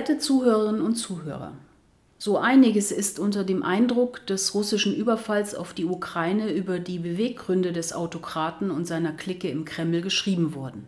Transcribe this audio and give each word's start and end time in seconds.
Werte 0.00 0.16
Zuhörerinnen 0.16 0.80
und 0.80 0.94
Zuhörer, 0.94 1.52
so 2.16 2.38
einiges 2.38 2.90
ist 2.90 3.18
unter 3.18 3.44
dem 3.44 3.62
Eindruck 3.62 4.26
des 4.26 4.54
russischen 4.54 4.96
Überfalls 4.96 5.54
auf 5.54 5.74
die 5.74 5.84
Ukraine 5.84 6.54
über 6.54 6.78
die 6.78 6.98
Beweggründe 6.98 7.70
des 7.70 7.92
Autokraten 7.92 8.70
und 8.70 8.86
seiner 8.86 9.12
Clique 9.12 9.50
im 9.50 9.66
Kreml 9.66 10.00
geschrieben 10.00 10.54
worden. 10.54 10.86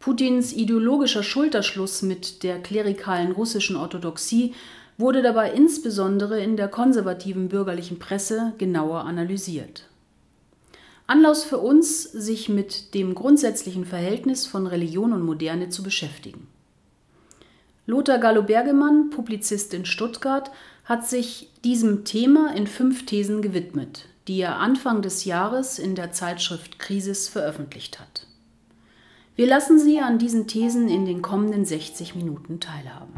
Putins 0.00 0.52
ideologischer 0.52 1.22
Schulterschluss 1.22 2.02
mit 2.02 2.42
der 2.42 2.58
klerikalen 2.60 3.30
russischen 3.30 3.76
Orthodoxie 3.76 4.52
wurde 4.98 5.22
dabei 5.22 5.52
insbesondere 5.52 6.42
in 6.42 6.56
der 6.56 6.66
konservativen 6.66 7.48
bürgerlichen 7.48 8.00
Presse 8.00 8.54
genauer 8.58 9.04
analysiert. 9.04 9.84
Anlass 11.06 11.44
für 11.44 11.58
uns, 11.58 12.02
sich 12.02 12.48
mit 12.48 12.92
dem 12.94 13.14
grundsätzlichen 13.14 13.84
Verhältnis 13.84 14.48
von 14.48 14.66
Religion 14.66 15.12
und 15.12 15.22
Moderne 15.22 15.68
zu 15.68 15.84
beschäftigen. 15.84 16.48
Lothar 17.90 18.18
Gallo-Bergemann, 18.18 19.10
Publizist 19.10 19.74
in 19.74 19.84
Stuttgart, 19.84 20.52
hat 20.84 21.08
sich 21.08 21.50
diesem 21.64 22.04
Thema 22.04 22.54
in 22.54 22.68
fünf 22.68 23.04
Thesen 23.04 23.42
gewidmet, 23.42 24.06
die 24.28 24.40
er 24.40 24.58
Anfang 24.58 25.02
des 25.02 25.24
Jahres 25.24 25.80
in 25.80 25.96
der 25.96 26.12
Zeitschrift 26.12 26.78
Krisis 26.78 27.28
veröffentlicht 27.28 27.98
hat. 27.98 28.28
Wir 29.34 29.48
lassen 29.48 29.80
Sie 29.80 29.98
an 29.98 30.18
diesen 30.18 30.46
Thesen 30.46 30.88
in 30.88 31.04
den 31.04 31.20
kommenden 31.20 31.64
60 31.64 32.14
Minuten 32.14 32.60
teilhaben. 32.60 33.12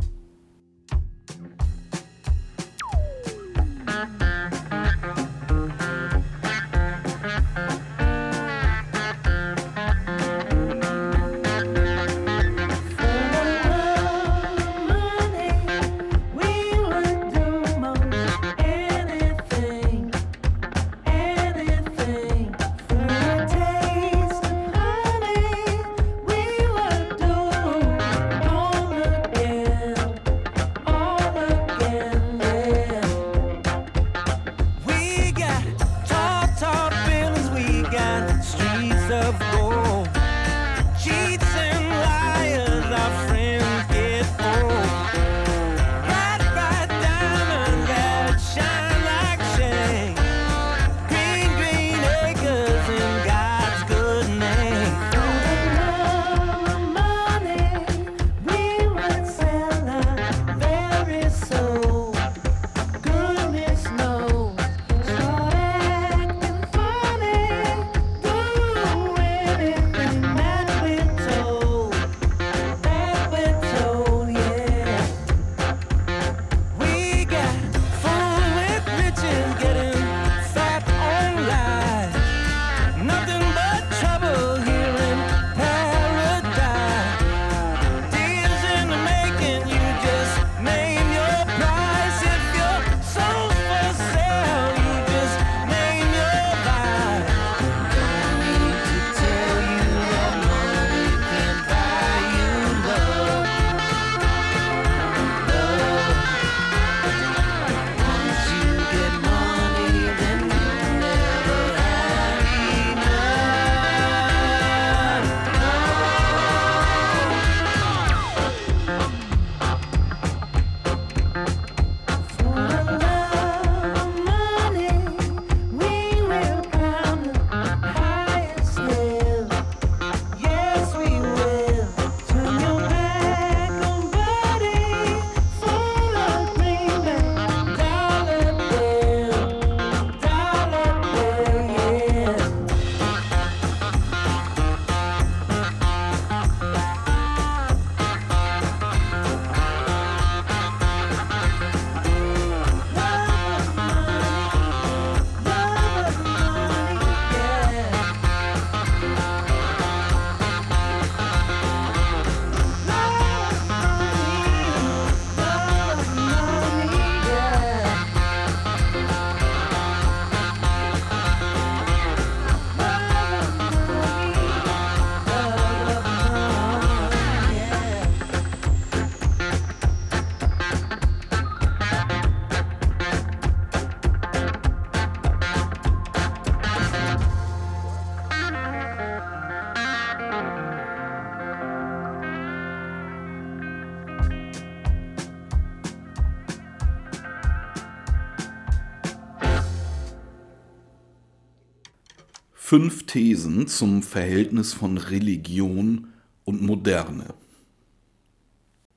Fünf 202.72 203.04
Thesen 203.04 203.66
zum 203.66 204.02
Verhältnis 204.02 204.72
von 204.72 204.96
Religion 204.96 206.08
und 206.46 206.62
Moderne. 206.62 207.34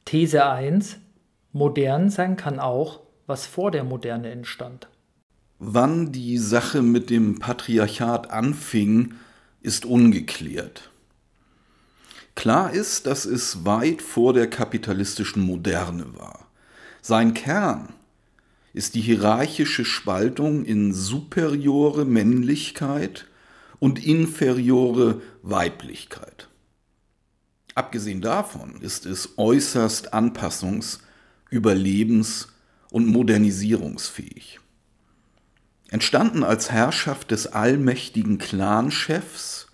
These 0.05 0.45
1. 0.45 0.95
Modern 1.51 2.09
sein 2.09 2.37
kann 2.37 2.61
auch, 2.61 3.01
was 3.27 3.45
vor 3.45 3.71
der 3.71 3.83
Moderne 3.83 4.29
entstand. 4.31 4.87
Wann 5.59 6.13
die 6.13 6.37
Sache 6.37 6.81
mit 6.81 7.09
dem 7.09 7.39
Patriarchat 7.39 8.31
anfing, 8.31 9.15
ist 9.59 9.83
ungeklärt. 9.83 10.89
Klar 12.33 12.71
ist, 12.71 13.07
dass 13.07 13.25
es 13.25 13.65
weit 13.65 14.01
vor 14.01 14.31
der 14.31 14.49
kapitalistischen 14.49 15.43
Moderne 15.43 16.17
war. 16.17 16.47
Sein 17.01 17.33
Kern 17.33 17.89
ist 18.71 18.95
die 18.95 19.01
hierarchische 19.01 19.83
Spaltung 19.83 20.63
in 20.63 20.93
superiore 20.93 22.05
Männlichkeit 22.05 23.25
und 23.79 24.05
inferiore 24.05 25.21
Weiblichkeit. 25.41 26.49
Abgesehen 27.75 28.21
davon 28.21 28.81
ist 28.81 29.05
es 29.05 29.37
äußerst 29.37 30.13
anpassungs-, 30.13 30.99
überlebens- 31.51 32.47
und 32.89 33.07
modernisierungsfähig. 33.07 34.59
Entstanden 35.89 36.43
als 36.43 36.71
Herrschaft 36.71 37.31
des 37.31 37.47
allmächtigen 37.47 38.37
Clanchefs, 38.37 39.67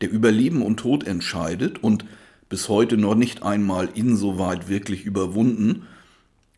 der 0.00 0.10
über 0.10 0.30
Leben 0.30 0.62
und 0.62 0.78
Tod 0.78 1.06
entscheidet 1.06 1.82
und 1.82 2.04
bis 2.48 2.68
heute 2.68 2.96
noch 2.96 3.14
nicht 3.14 3.42
einmal 3.42 3.88
insoweit 3.94 4.68
wirklich 4.68 5.04
überwunden, 5.04 5.86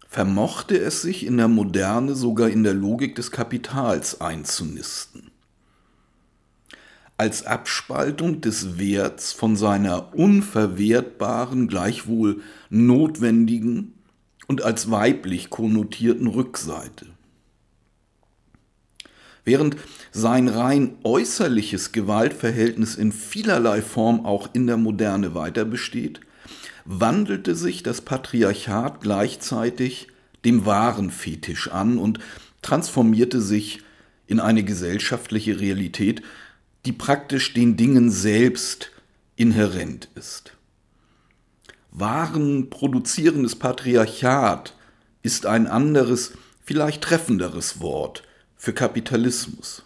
vermochte 0.08 0.78
es 0.78 1.02
sich 1.02 1.26
in 1.26 1.36
der 1.36 1.48
Moderne 1.48 2.14
sogar 2.14 2.48
in 2.48 2.64
der 2.64 2.74
Logik 2.74 3.14
des 3.14 3.30
Kapitals 3.30 4.20
einzunisten. 4.20 5.30
Als 7.18 7.46
Abspaltung 7.46 8.40
des 8.42 8.78
Werts 8.78 9.32
von 9.32 9.56
seiner 9.56 10.14
unverwertbaren, 10.14 11.66
gleichwohl 11.66 12.42
notwendigen 12.68 13.94
und 14.46 14.62
als 14.62 14.90
weiblich 14.90 15.48
konnotierten 15.48 16.26
Rückseite. 16.26 17.06
Während 19.44 19.76
sein 20.10 20.48
rein 20.48 20.96
äußerliches 21.04 21.92
Gewaltverhältnis 21.92 22.96
in 22.96 23.12
vielerlei 23.12 23.80
Form 23.80 24.26
auch 24.26 24.50
in 24.52 24.66
der 24.66 24.76
Moderne 24.76 25.34
weiter 25.34 25.64
besteht, 25.64 26.20
wandelte 26.84 27.54
sich 27.54 27.82
das 27.82 28.00
Patriarchat 28.00 29.00
gleichzeitig 29.00 30.08
dem 30.44 30.66
wahren 30.66 31.10
Fetisch 31.10 31.70
an 31.70 31.98
und 31.98 32.18
transformierte 32.62 33.40
sich 33.40 33.80
in 34.26 34.40
eine 34.40 34.64
gesellschaftliche 34.64 35.60
Realität, 35.60 36.22
die 36.86 36.92
praktisch 36.92 37.52
den 37.52 37.76
Dingen 37.76 38.10
selbst 38.10 38.92
inhärent 39.34 40.08
ist. 40.14 40.52
Waren 41.90 42.70
produzierendes 42.70 43.56
Patriarchat 43.56 44.74
ist 45.22 45.46
ein 45.46 45.66
anderes, 45.66 46.32
vielleicht 46.62 47.02
treffenderes 47.02 47.80
Wort 47.80 48.22
für 48.56 48.72
Kapitalismus. 48.72 49.82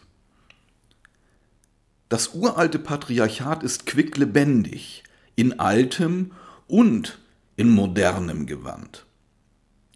Das 2.10 2.34
uralte 2.34 2.78
Patriarchat 2.78 3.62
ist 3.62 3.86
quicklebendig, 3.86 5.04
in 5.36 5.58
altem 5.58 6.32
und 6.66 7.18
in 7.56 7.70
modernem 7.70 8.46
Gewand. 8.46 9.06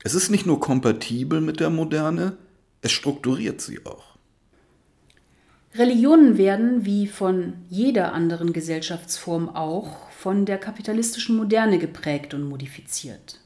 Es 0.03 0.15
ist 0.15 0.31
nicht 0.31 0.47
nur 0.47 0.61
kompatibel 0.61 1.41
mit 1.41 1.61
der 1.61 1.71
Moderne, 1.71 2.39
es 2.81 2.93
strukturiert 2.93 3.61
sie 3.61 3.85
auch. 3.85 4.14
Religionen 5.75 6.39
werden, 6.39 6.85
wie 6.87 7.07
von 7.07 7.55
jeder 7.69 8.13
anderen 8.13 8.53
Gesellschaftsform 8.53 9.49
auch, 9.49 10.09
von 10.11 10.47
der 10.47 10.59
kapitalistischen 10.59 11.37
Moderne 11.37 11.79
geprägt 11.79 12.33
und 12.33 12.45
modifiziert. 12.45 13.41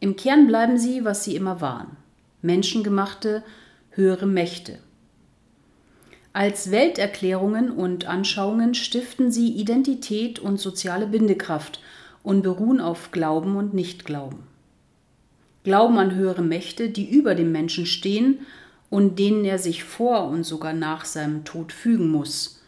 Im 0.00 0.16
Kern 0.16 0.46
bleiben 0.46 0.78
sie, 0.78 1.04
was 1.04 1.24
sie 1.24 1.34
immer 1.36 1.60
waren 1.60 1.96
menschengemachte, 2.42 3.42
höhere 3.90 4.26
Mächte. 4.26 4.78
Als 6.32 6.70
Welterklärungen 6.70 7.70
und 7.70 8.06
Anschauungen 8.06 8.74
stiften 8.74 9.30
sie 9.30 9.52
Identität 9.52 10.38
und 10.38 10.58
soziale 10.58 11.06
Bindekraft 11.06 11.80
und 12.22 12.42
beruhen 12.42 12.80
auf 12.80 13.12
Glauben 13.12 13.56
und 13.56 13.74
Nichtglauben. 13.74 14.40
Glauben 15.62 15.98
an 15.98 16.14
höhere 16.14 16.42
Mächte, 16.42 16.90
die 16.90 17.08
über 17.08 17.34
dem 17.34 17.52
Menschen 17.52 17.86
stehen 17.86 18.40
und 18.92 19.18
denen 19.18 19.46
er 19.46 19.58
sich 19.58 19.84
vor 19.84 20.28
und 20.28 20.44
sogar 20.44 20.74
nach 20.74 21.06
seinem 21.06 21.46
Tod 21.46 21.72
fügen 21.72 22.10
muss. 22.10 22.60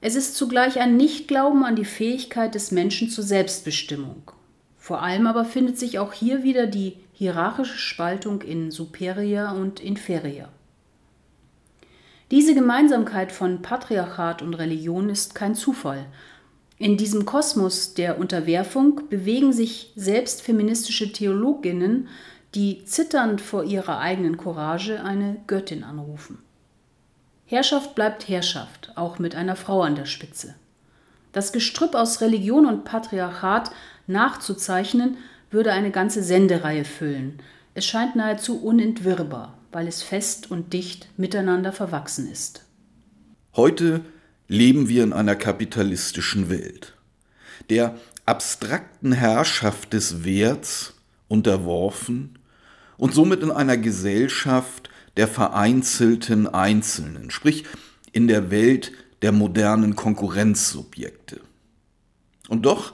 Es 0.00 0.16
ist 0.16 0.34
zugleich 0.34 0.80
ein 0.80 0.96
Nichtglauben 0.96 1.62
an 1.62 1.76
die 1.76 1.84
Fähigkeit 1.84 2.56
des 2.56 2.72
Menschen 2.72 3.08
zur 3.08 3.22
Selbstbestimmung. 3.22 4.32
Vor 4.76 5.02
allem 5.02 5.28
aber 5.28 5.44
findet 5.44 5.78
sich 5.78 6.00
auch 6.00 6.12
hier 6.12 6.42
wieder 6.42 6.66
die 6.66 6.96
hierarchische 7.12 7.78
Spaltung 7.78 8.42
in 8.42 8.72
Superior 8.72 9.52
und 9.52 9.78
Inferior. 9.78 10.48
Diese 12.32 12.52
Gemeinsamkeit 12.52 13.30
von 13.30 13.62
Patriarchat 13.62 14.42
und 14.42 14.54
Religion 14.54 15.10
ist 15.10 15.36
kein 15.36 15.54
Zufall. 15.54 16.06
In 16.76 16.96
diesem 16.96 17.24
Kosmos 17.24 17.94
der 17.94 18.18
Unterwerfung 18.18 19.02
bewegen 19.08 19.52
sich 19.52 19.92
selbst 19.94 20.42
feministische 20.42 21.12
Theologinnen, 21.12 22.08
die 22.54 22.84
zitternd 22.84 23.40
vor 23.40 23.64
ihrer 23.64 23.98
eigenen 23.98 24.36
Courage 24.36 25.02
eine 25.02 25.36
Göttin 25.46 25.84
anrufen. 25.84 26.38
Herrschaft 27.46 27.94
bleibt 27.94 28.28
Herrschaft, 28.28 28.92
auch 28.96 29.18
mit 29.18 29.34
einer 29.34 29.56
Frau 29.56 29.82
an 29.82 29.94
der 29.94 30.06
Spitze. 30.06 30.54
Das 31.32 31.52
Gestrüpp 31.52 31.94
aus 31.94 32.20
Religion 32.20 32.66
und 32.66 32.84
Patriarchat 32.84 33.70
nachzuzeichnen, 34.10 35.16
würde 35.50 35.72
eine 35.72 35.90
ganze 35.90 36.22
Sendereihe 36.22 36.84
füllen. 36.84 37.38
Es 37.74 37.86
scheint 37.86 38.16
nahezu 38.16 38.62
unentwirrbar, 38.62 39.58
weil 39.72 39.88
es 39.88 40.02
fest 40.02 40.50
und 40.50 40.72
dicht 40.72 41.08
miteinander 41.16 41.72
verwachsen 41.72 42.30
ist. 42.30 42.64
Heute 43.56 44.02
leben 44.48 44.88
wir 44.88 45.02
in 45.02 45.12
einer 45.12 45.36
kapitalistischen 45.36 46.50
Welt, 46.50 46.94
der 47.68 47.96
abstrakten 48.26 49.12
Herrschaft 49.12 49.92
des 49.92 50.24
Werts 50.24 50.94
unterworfen 51.28 52.38
und 53.00 53.14
somit 53.14 53.42
in 53.42 53.50
einer 53.50 53.78
Gesellschaft 53.78 54.90
der 55.16 55.26
vereinzelten 55.26 56.46
Einzelnen, 56.46 57.30
sprich 57.30 57.64
in 58.12 58.28
der 58.28 58.50
Welt 58.50 58.92
der 59.22 59.32
modernen 59.32 59.96
Konkurrenzsubjekte. 59.96 61.40
Und 62.48 62.66
doch 62.66 62.92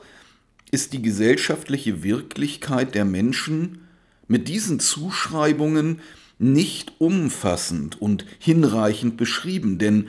ist 0.70 0.92
die 0.92 1.02
gesellschaftliche 1.02 2.04
Wirklichkeit 2.04 2.94
der 2.94 3.04
Menschen 3.04 3.88
mit 4.28 4.46
diesen 4.46 4.78
Zuschreibungen 4.78 6.00
nicht 6.38 6.92
umfassend 6.98 8.00
und 8.00 8.26
hinreichend 8.38 9.16
beschrieben, 9.16 9.78
denn 9.78 10.08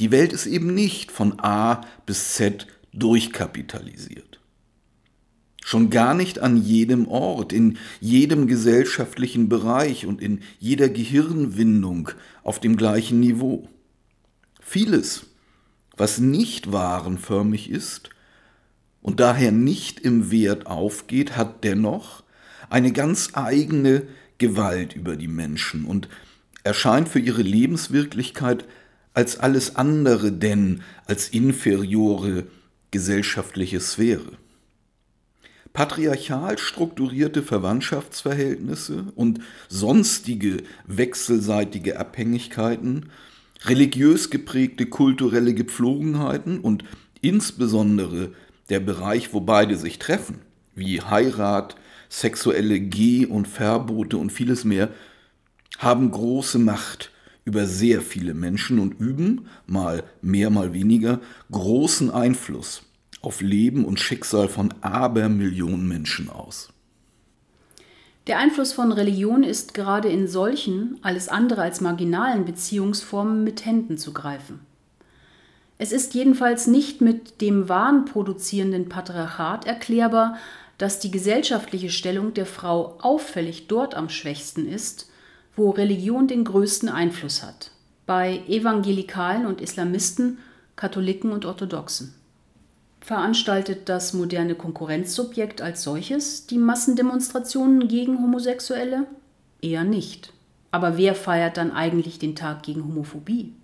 die 0.00 0.10
Welt 0.10 0.34
ist 0.34 0.46
eben 0.46 0.74
nicht 0.74 1.10
von 1.10 1.40
A 1.40 1.80
bis 2.04 2.34
Z 2.34 2.66
durchkapitalisiert. 2.92 4.29
Schon 5.64 5.90
gar 5.90 6.14
nicht 6.14 6.38
an 6.38 6.56
jedem 6.56 7.06
Ort, 7.06 7.52
in 7.52 7.76
jedem 8.00 8.46
gesellschaftlichen 8.46 9.48
Bereich 9.48 10.06
und 10.06 10.20
in 10.20 10.40
jeder 10.58 10.88
Gehirnwindung 10.88 12.10
auf 12.42 12.60
dem 12.60 12.76
gleichen 12.76 13.20
Niveau. 13.20 13.68
Vieles, 14.60 15.26
was 15.96 16.18
nicht 16.18 16.72
warenförmig 16.72 17.70
ist, 17.70 18.10
und 19.02 19.20
daher 19.20 19.52
nicht 19.52 20.00
im 20.00 20.30
Wert 20.30 20.66
aufgeht, 20.66 21.36
hat 21.36 21.64
dennoch 21.64 22.22
eine 22.68 22.92
ganz 22.92 23.30
eigene 23.32 24.02
Gewalt 24.38 24.94
über 24.94 25.16
die 25.16 25.28
Menschen 25.28 25.84
und 25.84 26.08
erscheint 26.64 27.08
für 27.08 27.18
ihre 27.18 27.42
Lebenswirklichkeit 27.42 28.64
als 29.14 29.38
alles 29.38 29.76
andere 29.76 30.32
denn 30.32 30.82
als 31.06 31.28
inferiore 31.28 32.46
gesellschaftliche 32.90 33.80
Sphäre. 33.80 34.32
Patriarchal 35.72 36.58
strukturierte 36.58 37.42
Verwandtschaftsverhältnisse 37.42 39.06
und 39.14 39.40
sonstige 39.68 40.64
wechselseitige 40.86 41.98
Abhängigkeiten, 41.98 43.10
religiös 43.64 44.30
geprägte 44.30 44.86
kulturelle 44.86 45.54
Gepflogenheiten 45.54 46.60
und 46.60 46.84
insbesondere 47.20 48.32
der 48.68 48.80
Bereich, 48.80 49.32
wo 49.32 49.40
beide 49.40 49.76
sich 49.76 49.98
treffen, 49.98 50.40
wie 50.74 51.00
Heirat, 51.00 51.76
sexuelle 52.08 52.80
Geh- 52.80 53.26
und 53.26 53.46
Verbote 53.46 54.16
und 54.16 54.32
vieles 54.32 54.64
mehr, 54.64 54.90
haben 55.78 56.10
große 56.10 56.58
Macht 56.58 57.12
über 57.44 57.66
sehr 57.66 58.00
viele 58.02 58.34
Menschen 58.34 58.80
und 58.80 58.98
üben, 58.98 59.46
mal 59.66 60.02
mehr, 60.20 60.50
mal 60.50 60.74
weniger, 60.74 61.20
großen 61.50 62.10
Einfluss 62.10 62.82
auf 63.22 63.40
Leben 63.40 63.84
und 63.84 64.00
Schicksal 64.00 64.48
von 64.48 64.74
Abermillionen 64.80 65.86
Menschen 65.86 66.30
aus. 66.30 66.72
Der 68.26 68.38
Einfluss 68.38 68.72
von 68.72 68.92
Religion 68.92 69.42
ist 69.42 69.74
gerade 69.74 70.08
in 70.08 70.28
solchen, 70.28 70.98
alles 71.02 71.28
andere 71.28 71.62
als 71.62 71.80
marginalen 71.80 72.44
Beziehungsformen 72.44 73.44
mit 73.44 73.64
Händen 73.64 73.98
zu 73.98 74.12
greifen. 74.12 74.60
Es 75.78 75.92
ist 75.92 76.14
jedenfalls 76.14 76.66
nicht 76.66 77.00
mit 77.00 77.40
dem 77.40 77.68
Wahn 77.68 78.04
produzierenden 78.04 78.88
Patriarchat 78.88 79.66
erklärbar, 79.66 80.36
dass 80.76 80.98
die 80.98 81.10
gesellschaftliche 81.10 81.90
Stellung 81.90 82.34
der 82.34 82.46
Frau 82.46 82.98
auffällig 83.00 83.66
dort 83.66 83.94
am 83.94 84.10
schwächsten 84.10 84.68
ist, 84.68 85.10
wo 85.56 85.70
Religion 85.70 86.28
den 86.28 86.44
größten 86.44 86.88
Einfluss 86.88 87.42
hat, 87.42 87.70
bei 88.06 88.42
Evangelikalen 88.46 89.46
und 89.46 89.60
Islamisten, 89.60 90.38
Katholiken 90.76 91.32
und 91.32 91.46
Orthodoxen. 91.46 92.14
Veranstaltet 93.00 93.88
das 93.88 94.12
moderne 94.12 94.54
Konkurrenzsubjekt 94.54 95.62
als 95.62 95.82
solches 95.82 96.46
die 96.46 96.58
Massendemonstrationen 96.58 97.88
gegen 97.88 98.18
Homosexuelle? 98.18 99.06
Eher 99.62 99.84
nicht. 99.84 100.32
Aber 100.70 100.96
wer 100.96 101.14
feiert 101.14 101.56
dann 101.56 101.72
eigentlich 101.72 102.18
den 102.18 102.36
Tag 102.36 102.62
gegen 102.62 102.84
Homophobie? 102.84 103.54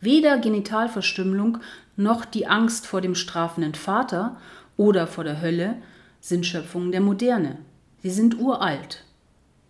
Weder 0.00 0.38
Genitalverstümmelung 0.38 1.58
noch 1.96 2.24
die 2.24 2.46
Angst 2.46 2.86
vor 2.86 3.00
dem 3.00 3.14
strafenden 3.14 3.74
Vater 3.74 4.36
oder 4.76 5.06
vor 5.06 5.24
der 5.24 5.40
Hölle 5.40 5.76
sind 6.20 6.46
Schöpfungen 6.46 6.90
der 6.90 7.00
Moderne. 7.00 7.58
Sie 8.02 8.10
sind 8.10 8.38
uralt, 8.38 9.04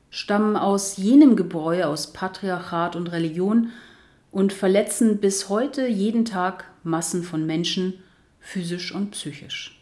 stammen 0.09 0.57
aus 0.57 0.97
jenem 0.97 1.37
Gebräu 1.37 1.85
aus 1.85 2.13
Patriarchat 2.13 2.97
und 2.97 3.09
Religion 3.09 3.71
und 4.31 4.53
verletzen 4.53 5.19
bis 5.19 5.49
heute 5.49 5.87
jeden 5.87 6.25
Tag 6.25 6.65
Massen 6.83 7.23
von 7.23 7.45
Menschen, 7.45 7.95
physisch 8.45 8.95
und 8.95 9.13
psychisch. 9.13 9.81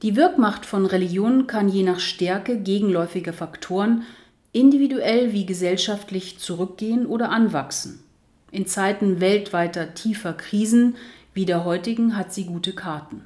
Die 0.00 0.16
Wirkmacht 0.16 0.64
von 0.64 0.86
Religion 0.86 1.46
kann 1.46 1.68
je 1.68 1.82
nach 1.82 2.00
Stärke 2.00 2.58
gegenläufiger 2.58 3.32
Faktoren 3.32 4.04
individuell 4.52 5.32
wie 5.32 5.44
gesellschaftlich 5.44 6.38
zurückgehen 6.38 7.06
oder 7.06 7.30
anwachsen. 7.30 8.02
In 8.50 8.66
Zeiten 8.66 9.20
weltweiter 9.20 9.94
tiefer 9.94 10.32
Krisen 10.32 10.96
wie 11.34 11.46
der 11.46 11.64
heutigen 11.64 12.16
hat 12.16 12.32
sie 12.32 12.44
gute 12.44 12.74
Karten. 12.74 13.22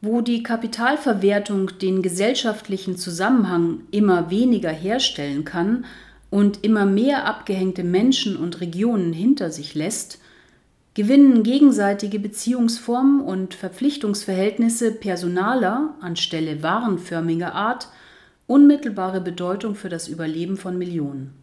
Wo 0.00 0.20
die 0.20 0.42
Kapitalverwertung 0.42 1.78
den 1.80 2.02
gesellschaftlichen 2.02 2.96
Zusammenhang 2.96 3.82
immer 3.90 4.30
weniger 4.30 4.70
herstellen 4.70 5.44
kann 5.44 5.84
und 6.28 6.64
immer 6.64 6.84
mehr 6.84 7.26
abgehängte 7.26 7.84
Menschen 7.84 8.36
und 8.36 8.60
Regionen 8.60 9.12
hinter 9.12 9.50
sich 9.50 9.74
lässt, 9.74 10.18
gewinnen 10.96 11.42
gegenseitige 11.42 12.18
Beziehungsformen 12.18 13.20
und 13.20 13.52
Verpflichtungsverhältnisse 13.52 14.92
personaler 14.92 15.94
anstelle 16.00 16.62
warenförmiger 16.62 17.54
Art 17.54 17.88
unmittelbare 18.46 19.20
Bedeutung 19.20 19.74
für 19.74 19.90
das 19.90 20.08
Überleben 20.08 20.56
von 20.56 20.78
Millionen. 20.78 21.34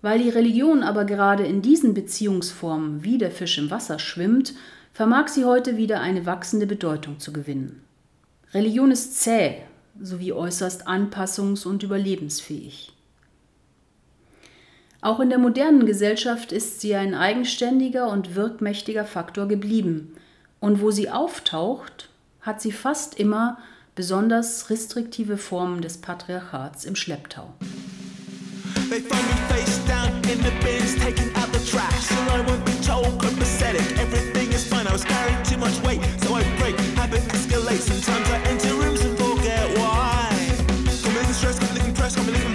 Weil 0.00 0.18
die 0.18 0.30
Religion 0.30 0.82
aber 0.82 1.04
gerade 1.04 1.44
in 1.44 1.60
diesen 1.60 1.92
Beziehungsformen 1.92 3.04
wie 3.04 3.18
der 3.18 3.30
Fisch 3.30 3.58
im 3.58 3.70
Wasser 3.70 3.98
schwimmt, 3.98 4.54
vermag 4.94 5.28
sie 5.28 5.44
heute 5.44 5.76
wieder 5.76 6.00
eine 6.00 6.24
wachsende 6.24 6.66
Bedeutung 6.66 7.18
zu 7.18 7.34
gewinnen. 7.34 7.82
Religion 8.54 8.90
ist 8.90 9.20
zäh 9.20 9.56
sowie 10.00 10.32
äußerst 10.32 10.88
anpassungs- 10.88 11.66
und 11.66 11.82
überlebensfähig. 11.82 12.93
Auch 15.04 15.20
in 15.20 15.28
der 15.28 15.38
modernen 15.38 15.84
Gesellschaft 15.84 16.50
ist 16.50 16.80
sie 16.80 16.94
ein 16.94 17.14
eigenständiger 17.14 18.08
und 18.08 18.34
wirkmächtiger 18.34 19.04
Faktor 19.04 19.46
geblieben, 19.46 20.16
und 20.60 20.80
wo 20.80 20.90
sie 20.90 21.10
auftaucht, 21.10 22.08
hat 22.40 22.62
sie 22.62 22.72
fast 22.72 23.20
immer 23.20 23.58
besonders 23.94 24.70
restriktive 24.70 25.36
Formen 25.36 25.82
des 25.82 25.98
Patriarchats 25.98 26.86
im 26.86 26.96
Schlepptau. 26.96 27.52
They. 28.88 29.02
Sometimes 37.76 38.30
I 38.30 38.36
enter 38.48 38.74
rooms 38.74 39.04
and 39.04 39.18
forget 39.18 39.78
why. 39.78 40.30
Come 41.02 41.16
in 41.16 41.34
stress, 41.34 41.58
come 41.58 41.74
living 41.74 41.94
press, 41.94 42.14
come 42.14 42.53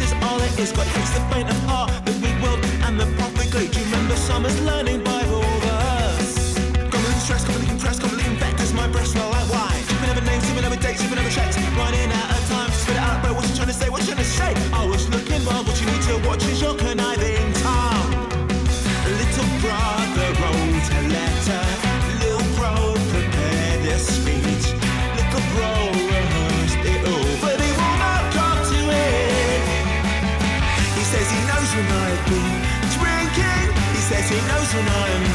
is 0.00 0.12
all 0.24 0.40
it 0.40 0.58
is. 0.58 0.72
Got 0.72 0.86
hates 0.86 1.10
the 1.10 1.20
faint 1.32 1.50
of 1.50 1.58
heart, 1.64 1.90
the 2.04 2.12
big 2.12 2.36
world, 2.42 2.60
and 2.84 2.98
the 2.98 3.06
profit 3.16 3.50
great. 3.50 3.72
Do 3.72 3.80
you 3.80 3.84
remember 3.86 4.16
summer's 4.16 4.60
learning 4.62 5.04
Bible 5.04 5.42
verse? 5.42 5.77
Keeping 11.08 11.24
over 11.24 11.30
checks. 11.30 11.56
Running 11.76 12.10
out 12.12 12.30
of 12.30 12.48
time 12.48 12.68
to 12.68 12.76
spit 12.76 12.96
it 12.96 13.00
out, 13.00 13.22
but 13.22 13.34
what's 13.34 13.48
you 13.50 13.56
trying 13.56 13.68
to 13.68 13.74
say? 13.74 13.88
What 13.88 14.00
you 14.02 14.12
trying 14.12 14.18
to 14.18 14.24
say? 14.24 14.52
I 14.72 14.84
was 14.84 15.08
looking 15.08 15.44
well, 15.46 15.64
what 15.64 15.80
you 15.80 15.86
need 15.86 16.02
to 16.02 16.28
watch 16.28 16.44
is 16.44 16.60
your 16.60 16.74
conniving 16.74 17.52
tongue. 17.64 18.12
Little 19.06 19.50
brother 19.64 20.28
wrote 20.40 20.88
a 20.98 21.02
letter. 21.08 21.64
Little 22.20 22.44
bro 22.56 22.92
prepared 23.12 23.86
a 23.88 23.98
speech. 23.98 24.66
Little 25.16 25.44
bro 25.54 25.72
rehearsed 26.12 26.84
it 26.84 27.00
all, 27.08 27.32
but 27.40 27.56
he 27.56 27.70
will 27.72 27.96
not 28.04 28.24
come 28.36 28.60
to 28.68 28.80
it. 28.92 29.62
He 30.98 31.04
says 31.08 31.26
he 31.30 31.40
knows 31.48 31.70
when 31.72 31.88
I've 32.04 32.22
been 32.28 32.52
drinking. 33.00 33.66
He 33.96 34.00
says 34.08 34.28
he 34.28 34.38
knows 34.50 34.68
when 34.74 34.86
I 34.88 35.27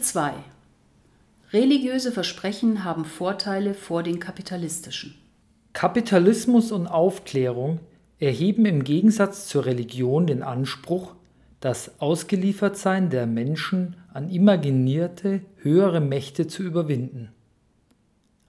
2. 0.00 0.32
Religiöse 1.52 2.12
Versprechen 2.12 2.84
haben 2.84 3.04
Vorteile 3.04 3.74
vor 3.74 4.02
den 4.02 4.20
kapitalistischen. 4.20 5.14
Kapitalismus 5.72 6.72
und 6.72 6.86
Aufklärung 6.86 7.80
erheben 8.18 8.66
im 8.66 8.84
Gegensatz 8.84 9.46
zur 9.46 9.66
Religion 9.66 10.26
den 10.26 10.42
Anspruch, 10.42 11.14
das 11.60 12.00
Ausgeliefertsein 12.00 13.10
der 13.10 13.26
Menschen 13.26 13.96
an 14.12 14.30
imaginierte 14.30 15.42
höhere 15.56 16.00
Mächte 16.00 16.46
zu 16.46 16.62
überwinden. 16.62 17.30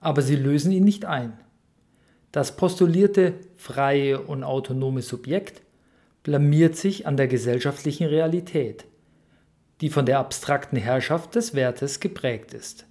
Aber 0.00 0.22
sie 0.22 0.36
lösen 0.36 0.72
ihn 0.72 0.84
nicht 0.84 1.04
ein. 1.04 1.32
Das 2.32 2.56
postulierte 2.56 3.34
freie 3.56 4.20
und 4.20 4.42
autonome 4.42 5.02
Subjekt 5.02 5.62
blamiert 6.22 6.76
sich 6.76 7.06
an 7.06 7.16
der 7.16 7.28
gesellschaftlichen 7.28 8.06
Realität, 8.06 8.86
die 9.82 9.90
von 9.90 10.06
der 10.06 10.20
abstrakten 10.20 10.78
Herrschaft 10.78 11.34
des 11.34 11.54
Wertes 11.54 11.98
geprägt 12.00 12.54
ist. 12.54 12.86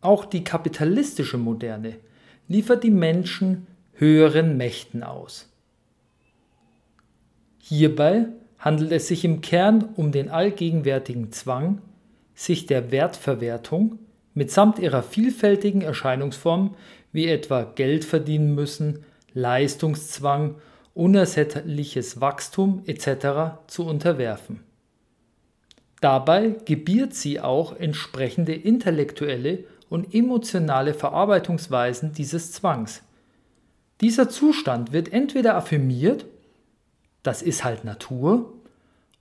Auch 0.00 0.24
die 0.24 0.42
kapitalistische 0.42 1.38
Moderne 1.38 1.94
liefert 2.48 2.82
die 2.82 2.90
Menschen 2.90 3.68
höheren 3.94 4.56
Mächten 4.56 5.04
aus. 5.04 5.48
Hierbei 7.58 8.26
handelt 8.58 8.90
es 8.90 9.06
sich 9.06 9.24
im 9.24 9.40
Kern 9.40 9.90
um 9.94 10.10
den 10.10 10.28
allgegenwärtigen 10.28 11.30
Zwang, 11.30 11.80
sich 12.34 12.66
der 12.66 12.90
Wertverwertung 12.90 14.00
mitsamt 14.34 14.80
ihrer 14.80 15.04
vielfältigen 15.04 15.82
Erscheinungsformen 15.82 16.74
wie 17.12 17.28
etwa 17.28 17.62
Geld 17.62 18.04
verdienen 18.04 18.56
müssen, 18.56 19.04
Leistungszwang, 19.34 20.56
unersättliches 20.94 22.20
Wachstum 22.20 22.82
etc. 22.86 23.58
zu 23.68 23.86
unterwerfen. 23.86 24.71
Dabei 26.02 26.56
gebiert 26.64 27.14
sie 27.14 27.38
auch 27.38 27.76
entsprechende 27.76 28.52
intellektuelle 28.52 29.62
und 29.88 30.12
emotionale 30.12 30.94
Verarbeitungsweisen 30.94 32.12
dieses 32.12 32.50
Zwangs. 32.50 33.02
Dieser 34.00 34.28
Zustand 34.28 34.92
wird 34.92 35.12
entweder 35.12 35.54
affirmiert, 35.54 36.26
das 37.22 37.40
ist 37.40 37.62
halt 37.62 37.84
Natur, 37.84 38.52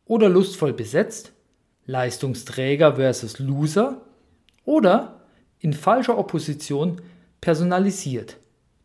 oder 0.05 0.27
lustvoll 0.27 0.73
besetzt, 0.73 1.33
Leistungsträger 1.85 2.95
versus 2.95 3.37
Loser, 3.37 4.01
oder 4.65 5.21
in 5.59 5.73
falscher 5.73 6.17
Opposition 6.17 6.99
personalisiert. 7.41 8.37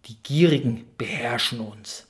Die 0.05 0.23
Gierigen 0.23 0.85
beherrschen 0.99 1.61
uns. 1.61 2.09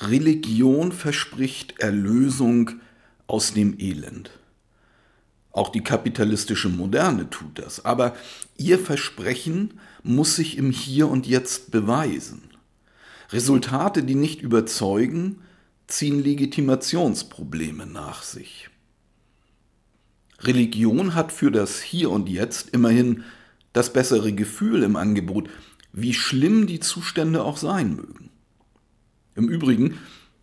Religion 0.00 0.90
verspricht 0.90 1.78
Erlösung 1.78 2.72
aus 3.28 3.54
dem 3.54 3.78
Elend. 3.78 4.32
Auch 5.52 5.70
die 5.70 5.82
kapitalistische 5.82 6.68
Moderne 6.68 7.28
tut 7.28 7.58
das. 7.58 7.84
Aber 7.84 8.14
ihr 8.56 8.78
Versprechen 8.78 9.80
muss 10.02 10.36
sich 10.36 10.56
im 10.56 10.70
Hier 10.70 11.08
und 11.08 11.26
Jetzt 11.26 11.70
beweisen. 11.70 12.42
Resultate, 13.30 14.02
die 14.02 14.14
nicht 14.14 14.42
überzeugen, 14.42 15.40
ziehen 15.86 16.22
Legitimationsprobleme 16.22 17.86
nach 17.86 18.22
sich. 18.22 18.70
Religion 20.40 21.14
hat 21.14 21.32
für 21.32 21.50
das 21.50 21.80
Hier 21.80 22.10
und 22.10 22.28
Jetzt 22.28 22.70
immerhin 22.70 23.24
das 23.72 23.92
bessere 23.92 24.32
Gefühl 24.32 24.82
im 24.82 24.96
Angebot, 24.96 25.50
wie 25.92 26.14
schlimm 26.14 26.66
die 26.66 26.80
Zustände 26.80 27.44
auch 27.44 27.56
sein 27.56 27.96
mögen. 27.96 28.30
Im 29.34 29.48
Übrigen 29.48 29.98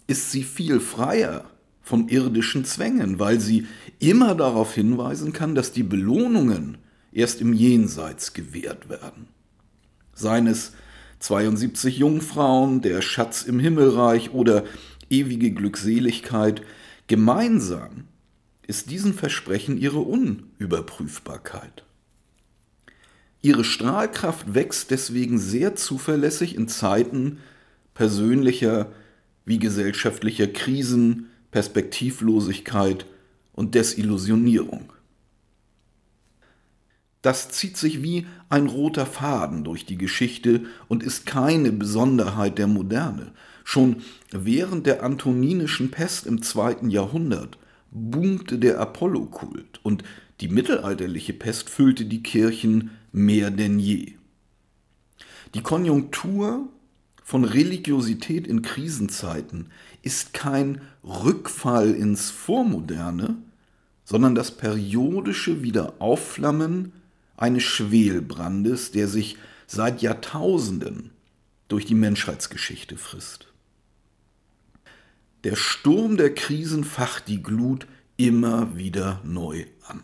ist 0.08 0.32
sie 0.32 0.43
viel 0.43 0.80
freier 0.80 1.50
von 1.88 2.10
irdischen 2.10 2.65
Zwängen, 2.65 3.17
weil 3.17 3.39
sie 3.39 3.65
immer 4.00 4.36
darauf 4.36 4.73
hinweisen 4.73 5.32
kann, 5.32 5.56
dass 5.56 5.71
die 5.71 5.84
Belohnungen 5.84 6.78
erst 7.13 7.39
im 7.39 7.54
Jenseits 7.54 8.34
gewährt 8.34 8.89
werden. 8.89 9.28
Seien 10.13 10.47
es 10.47 10.73
72 11.19 11.97
Jungfrauen, 11.97 12.82
der 12.82 13.02
Schatz 13.02 13.43
im 13.43 13.60
Himmelreich 13.60 14.32
oder 14.34 14.65
ewige 15.10 15.52
Glückseligkeit, 15.52 16.62
gemeinsam 17.08 18.04
ist 18.67 18.91
diesen 18.91 19.13
Versprechen 19.13 19.78
ihre 19.78 20.00
Unüberprüfbarkeit. 20.00 21.86
Ihre 23.41 23.63
Strahlkraft 23.63 24.54
wächst 24.54 24.91
deswegen 24.91 25.39
sehr 25.39 25.76
zuverlässig 25.76 26.56
in 26.56 26.67
Zeiten 26.67 27.38
persönlicher 27.93 28.91
wie 29.45 29.58
gesellschaftlicher 29.58 30.47
Krisen, 30.47 31.30
Perspektivlosigkeit 31.52 33.06
und 33.54 33.76
Desillusionierung. 33.76 34.94
Das 37.22 37.50
zieht 37.50 37.78
sich 37.78 38.04
wie 38.04 38.28
ein 38.50 38.68
roter 38.68 39.06
Faden 39.06 39.64
durch 39.64 39.86
die 39.86 39.98
Geschichte 39.98 40.66
und 40.88 41.04
ist 41.04 41.26
keine 41.26 41.72
Besonderheit 41.72 42.58
der 42.58 42.68
Moderne. 42.68 43.34
Schon 43.64 43.98
während 44.32 44.86
der 44.86 45.04
antoninischen 45.04 45.92
Pest 45.92 46.26
im 46.26 46.42
zweiten 46.42 46.90
Jahrhundert 46.90 47.58
boomte 47.92 48.60
der 48.60 48.80
Apollo-Kult 48.80 49.80
und 49.84 50.04
die 50.40 50.48
mittelalterliche 50.48 51.34
Pest 51.34 51.70
füllte 51.70 52.06
die 52.06 52.24
Kirchen 52.24 52.92
mehr 53.12 53.50
denn 53.50 53.80
je. 53.80 54.14
Die 55.56 55.62
Konjunktur 55.62 56.70
von 57.24 57.44
Religiosität 57.44 58.48
in 58.48 58.62
Krisenzeiten 58.62 59.72
ist 60.08 60.34
kein 60.34 60.80
Rückfall 61.04 61.91
ins 61.91 62.32
Vormoderne, 62.32 63.36
sondern 64.06 64.36
das 64.36 64.52
periodische 64.52 65.62
Wiederaufflammen 65.63 66.93
eines 67.36 67.63
Schwelbrandes, 67.63 68.91
der 68.91 69.10
sich 69.10 69.36
seit 69.67 70.02
Jahrtausenden 70.02 71.10
durch 71.67 71.86
die 71.86 71.93
Menschheitsgeschichte 71.93 72.96
frisst. 72.96 73.48
Der 75.43 75.58
Sturm 75.58 76.15
der 76.15 76.34
Krisen 76.34 76.86
facht 76.86 77.28
die 77.28 77.43
Glut 77.43 77.86
immer 78.15 78.78
wieder 78.78 79.20
neu 79.26 79.65
an. 79.86 80.04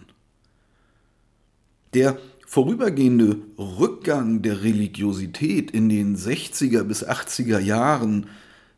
Der 1.93 2.19
vorübergehende 2.45 3.37
Rückgang 3.57 4.41
der 4.41 4.63
Religiosität 4.63 5.71
in 5.71 5.87
den 5.87 6.17
60er 6.17 6.83
bis 6.83 7.07
80er 7.07 7.59
Jahren 7.59 8.27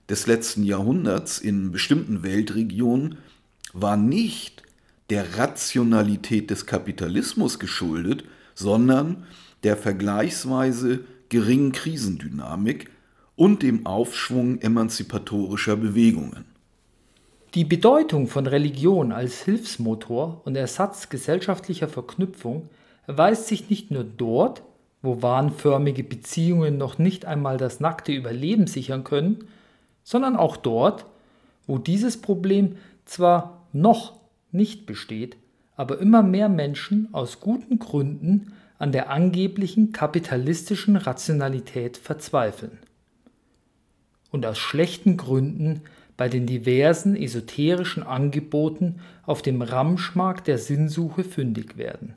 des 0.09 0.27
letzten 0.27 0.63
Jahrhunderts 0.63 1.39
in 1.39 1.71
bestimmten 1.71 2.23
Weltregionen 2.23 3.17
war 3.73 3.97
nicht 3.97 4.63
der 5.09 5.37
Rationalität 5.37 6.49
des 6.49 6.65
Kapitalismus 6.65 7.59
geschuldet, 7.59 8.23
sondern 8.53 9.25
der 9.63 9.77
vergleichsweise 9.77 11.01
geringen 11.29 11.71
Krisendynamik 11.71 12.89
und 13.35 13.63
dem 13.63 13.85
Aufschwung 13.85 14.61
emanzipatorischer 14.61 15.75
Bewegungen. 15.75 16.45
Die 17.53 17.65
Bedeutung 17.65 18.27
von 18.27 18.47
Religion 18.47 19.11
als 19.11 19.43
Hilfsmotor 19.43 20.41
und 20.45 20.55
Ersatz 20.55 21.09
gesellschaftlicher 21.09 21.87
Verknüpfung 21.87 22.69
erweist 23.07 23.47
sich 23.47 23.69
nicht 23.69 23.91
nur 23.91 24.03
dort, 24.03 24.61
wo 25.01 25.21
wahnförmige 25.21 26.03
Beziehungen 26.03 26.77
noch 26.77 26.97
nicht 26.97 27.25
einmal 27.25 27.57
das 27.57 27.79
nackte 27.79 28.11
Überleben 28.11 28.67
sichern 28.67 29.03
können, 29.03 29.45
sondern 30.05 30.37
auch 30.37 30.55
dort, 30.55 31.05
wo 31.67 31.77
dieses 31.77 32.21
Problem 32.21 32.77
zwar 33.03 33.67
noch 33.73 34.21
nicht 34.51 34.85
besteht, 34.85 35.35
aber 35.75 35.99
immer 35.99 36.23
mehr 36.23 36.47
Menschen 36.47 37.09
aus 37.11 37.41
guten 37.41 37.79
Gründen 37.79 38.53
an 38.77 38.93
der 38.93 39.09
angeblichen 39.09 39.91
kapitalistischen 39.91 40.95
Rationalität 40.95 41.97
verzweifeln. 41.97 42.77
Und 44.31 44.45
aus 44.45 44.57
schlechten 44.57 45.17
Gründen 45.17 45.81
bei 46.17 46.29
den 46.29 46.45
diversen 46.45 47.15
esoterischen 47.15 48.03
Angeboten 48.03 48.99
auf 49.25 49.41
dem 49.41 49.61
Ramschmarkt 49.61 50.47
der 50.47 50.59
Sinnsuche 50.59 51.23
fündig 51.23 51.77
werden. 51.77 52.15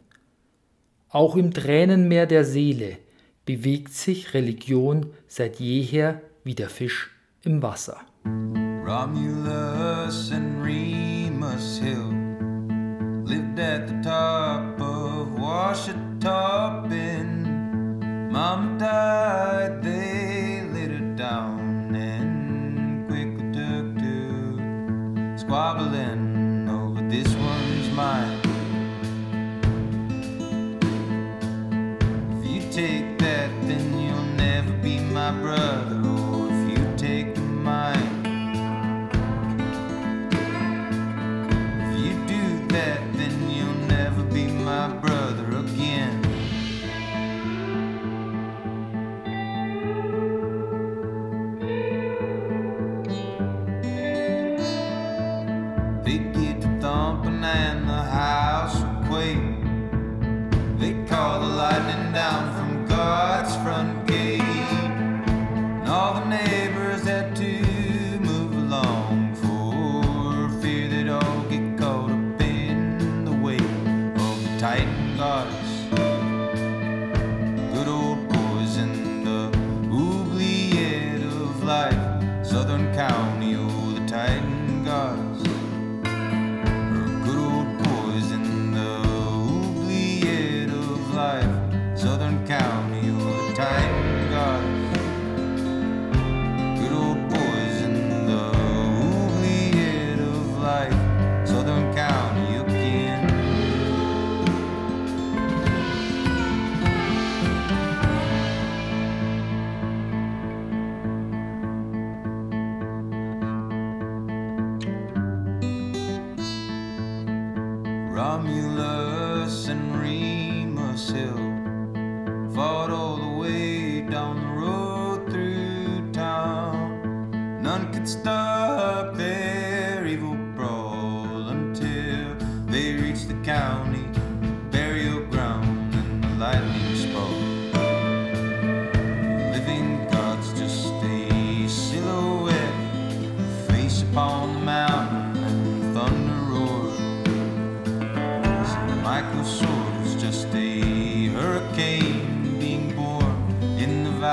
Auch 1.09 1.37
im 1.37 1.55
Tränenmeer 1.55 2.27
der 2.27 2.45
Seele 2.45 2.99
bewegt 3.47 3.95
sich 3.95 4.35
Religion 4.35 5.07
seit 5.27 5.59
jeher 5.59 6.21
wie 6.45 6.55
der 6.55 6.69
Fisch 6.69 7.18
im 7.45 7.63
Wasser. 7.63 7.99
Romulus 8.85 10.31
and 10.31 10.63
Remus 10.63 11.79
Hill 11.79 12.13
lived 13.25 13.59
at 13.59 13.87
the 13.87 14.01
top 14.03 14.81
of 14.81 15.29
Washita 15.39 16.89
Mama 18.31 18.79
died, 18.79 19.83
they 19.83 20.63
laid 20.73 20.91
her 20.91 21.15
down 21.17 21.95
and 21.95 23.07
quickly 23.09 23.53
took 23.53 23.97
to 23.99 25.39
squabbling 25.39 26.69
over 26.69 27.03
this 27.09 27.35
one's 27.35 27.91
mine. 27.95 28.49
take 32.71 33.19
that, 33.19 33.51
then 33.67 33.99
you'll 33.99 34.23
never 34.37 34.73
be 34.83 35.01
my 35.01 35.33
brother 35.33 36.08
mind. 37.69 38.18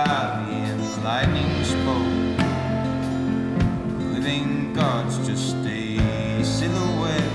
In 0.06 0.54
and 0.54 0.80
the 0.80 1.02
lightning 1.02 1.64
spoke. 1.64 2.38
Living 4.14 4.74
God's 4.74 5.18
just 5.28 5.56
a 5.66 6.44
silhouette, 6.44 7.32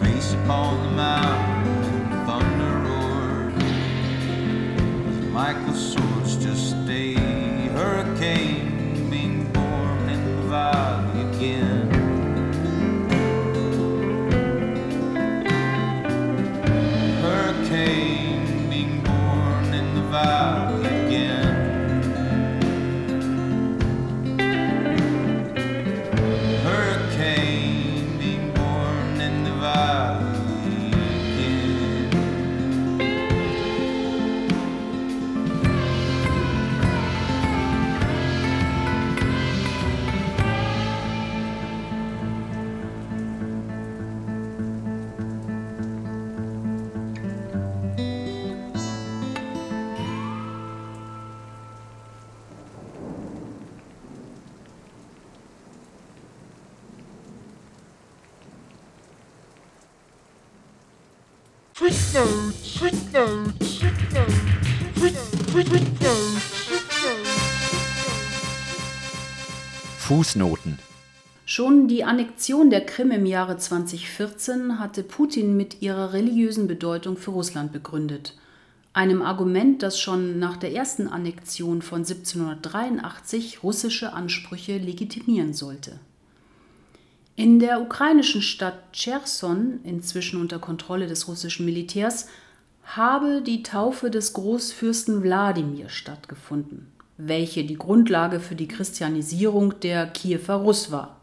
face 0.00 0.34
upon 0.34 0.82
the 0.82 0.90
mountain, 0.90 2.26
thunder 2.26 2.78
roared. 2.86 3.54
Michael's 5.32 5.92
sword's 5.92 6.36
just 6.36 6.76
a 6.88 7.11
Fußnoten 70.32 70.78
Schon 71.44 71.88
die 71.88 72.04
Annexion 72.04 72.70
der 72.70 72.86
Krim 72.86 73.10
im 73.10 73.26
Jahre 73.26 73.58
2014 73.58 74.78
hatte 74.78 75.02
Putin 75.02 75.56
mit 75.58 75.82
ihrer 75.82 76.14
religiösen 76.14 76.66
Bedeutung 76.66 77.18
für 77.18 77.32
Russland 77.32 77.72
begründet. 77.72 78.34
Einem 78.94 79.20
Argument, 79.20 79.82
das 79.82 80.00
schon 80.00 80.38
nach 80.38 80.56
der 80.56 80.72
ersten 80.72 81.06
Annexion 81.06 81.82
von 81.82 81.98
1783 81.98 83.62
russische 83.62 84.14
Ansprüche 84.14 84.78
legitimieren 84.78 85.52
sollte. 85.52 85.98
In 87.36 87.58
der 87.58 87.82
ukrainischen 87.82 88.40
Stadt 88.40 88.92
Cherson, 88.92 89.80
inzwischen 89.84 90.40
unter 90.40 90.58
Kontrolle 90.58 91.08
des 91.08 91.28
russischen 91.28 91.66
Militärs, 91.66 92.28
habe 92.84 93.42
die 93.42 93.62
Taufe 93.62 94.10
des 94.10 94.32
Großfürsten 94.32 95.22
Wladimir 95.22 95.88
stattgefunden, 95.88 96.91
welche 97.24 97.64
die 97.64 97.76
Grundlage 97.76 98.40
für 98.40 98.56
die 98.56 98.66
Christianisierung 98.66 99.78
der 99.80 100.06
Kiewer 100.06 100.54
Russ 100.54 100.90
war, 100.90 101.20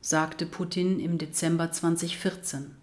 sagte 0.00 0.46
Putin 0.46 0.98
im 0.98 1.18
Dezember 1.18 1.70
2014. 1.70 2.74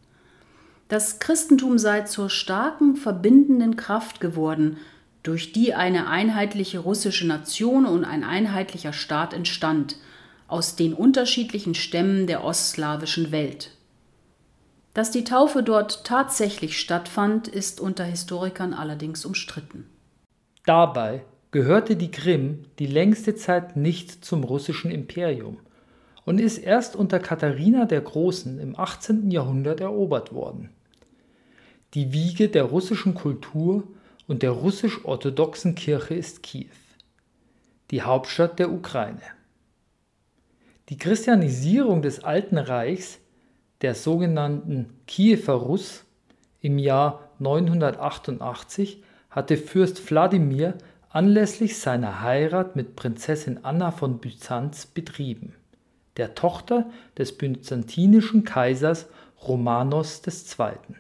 Das 0.87 1.19
Christentum 1.19 1.77
sei 1.79 2.01
zur 2.01 2.29
starken 2.29 2.95
verbindenden 2.95 3.75
Kraft 3.75 4.21
geworden, 4.21 4.77
durch 5.23 5.51
die 5.51 5.73
eine 5.73 6.07
einheitliche 6.07 6.79
russische 6.79 7.27
Nation 7.27 7.85
und 7.85 8.05
ein 8.05 8.23
einheitlicher 8.23 8.93
Staat 8.93 9.33
entstand, 9.33 9.97
aus 10.47 10.75
den 10.75 10.93
unterschiedlichen 10.93 11.73
Stämmen 11.73 12.27
der 12.27 12.43
ostslawischen 12.43 13.31
Welt. 13.31 13.71
Dass 14.93 15.11
die 15.11 15.23
Taufe 15.23 15.63
dort 15.63 16.05
tatsächlich 16.05 16.79
stattfand, 16.79 17.47
ist 17.47 17.81
unter 17.81 18.03
Historikern 18.05 18.73
allerdings 18.73 19.25
umstritten. 19.25 19.89
Dabei 20.65 21.25
gehörte 21.51 21.95
die 21.95 22.11
Krim 22.11 22.65
die 22.79 22.87
längste 22.87 23.35
Zeit 23.35 23.75
nicht 23.75 24.25
zum 24.25 24.43
russischen 24.43 24.91
Imperium 24.91 25.59
und 26.25 26.39
ist 26.39 26.57
erst 26.57 26.95
unter 26.95 27.19
Katharina 27.19 27.85
der 27.85 28.01
Großen 28.01 28.59
im 28.59 28.77
18. 28.77 29.31
Jahrhundert 29.31 29.79
erobert 29.79 30.33
worden. 30.33 30.69
Die 31.93 32.11
Wiege 32.11 32.49
der 32.49 32.63
russischen 32.63 33.13
Kultur 33.13 33.83
und 34.27 34.43
der 34.43 34.51
russisch-orthodoxen 34.51 35.75
Kirche 35.75 36.15
ist 36.15 36.43
Kiew, 36.43 36.67
die 37.91 38.01
Hauptstadt 38.01 38.59
der 38.59 38.71
Ukraine. 38.71 39.21
Die 40.89 40.97
Christianisierung 40.97 42.01
des 42.01 42.23
Alten 42.23 42.57
Reichs, 42.57 43.19
der 43.81 43.95
sogenannten 43.95 44.89
Kiewer 45.05 45.53
Russ, 45.53 46.03
im 46.59 46.77
Jahr 46.77 47.29
988 47.39 49.01
hatte 49.29 49.57
Fürst 49.57 50.09
Wladimir 50.09 50.77
anlässlich 51.09 51.77
seiner 51.77 52.21
Heirat 52.21 52.75
mit 52.75 52.95
Prinzessin 52.95 53.59
Anna 53.63 53.91
von 53.91 54.19
Byzanz 54.19 54.85
betrieben, 54.85 55.53
der 56.17 56.35
Tochter 56.35 56.89
des 57.17 57.37
byzantinischen 57.37 58.43
Kaisers 58.43 59.07
Romanos 59.47 60.21
II. 60.25 60.95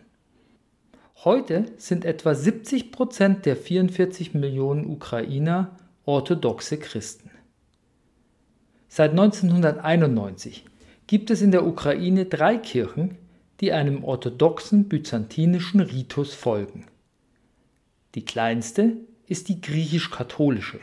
Heute 1.23 1.65
sind 1.77 2.05
etwa 2.05 2.35
70 2.35 2.91
Prozent 2.91 3.45
der 3.45 3.57
44 3.57 4.33
Millionen 4.33 4.85
Ukrainer 4.85 5.75
orthodoxe 6.05 6.77
Christen. 6.77 7.31
Seit 8.87 9.11
1991 9.11 10.65
gibt 11.07 11.31
es 11.31 11.41
in 11.41 11.51
der 11.51 11.65
Ukraine 11.65 12.25
drei 12.25 12.57
Kirchen, 12.57 13.17
die 13.59 13.73
einem 13.73 14.03
orthodoxen 14.03 14.87
byzantinischen 14.87 15.79
Ritus 15.79 16.33
folgen. 16.33 16.85
Die 18.15 18.23
kleinste 18.23 18.97
ist 19.27 19.49
die 19.49 19.61
griechisch-katholische, 19.61 20.79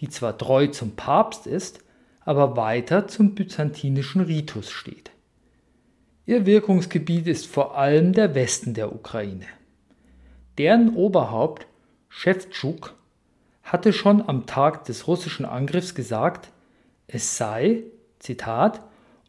die 0.00 0.08
zwar 0.08 0.38
treu 0.38 0.68
zum 0.68 0.92
Papst 0.92 1.46
ist, 1.46 1.80
aber 2.24 2.56
weiter 2.56 3.06
zum 3.06 3.34
byzantinischen 3.34 4.22
Ritus 4.22 4.70
steht. 4.70 5.10
Ihr 6.26 6.46
Wirkungsgebiet 6.46 7.26
ist 7.26 7.46
vor 7.46 7.76
allem 7.76 8.14
der 8.14 8.34
Westen 8.34 8.72
der 8.72 8.94
Ukraine. 8.94 9.46
Deren 10.56 10.94
Oberhaupt 10.94 11.66
Schewtschuk 12.08 12.94
hatte 13.62 13.92
schon 13.92 14.26
am 14.26 14.46
Tag 14.46 14.84
des 14.84 15.06
russischen 15.06 15.44
Angriffs 15.44 15.94
gesagt, 15.94 16.50
es 17.06 17.36
sei, 17.36 17.82
Zitat, 18.20 18.80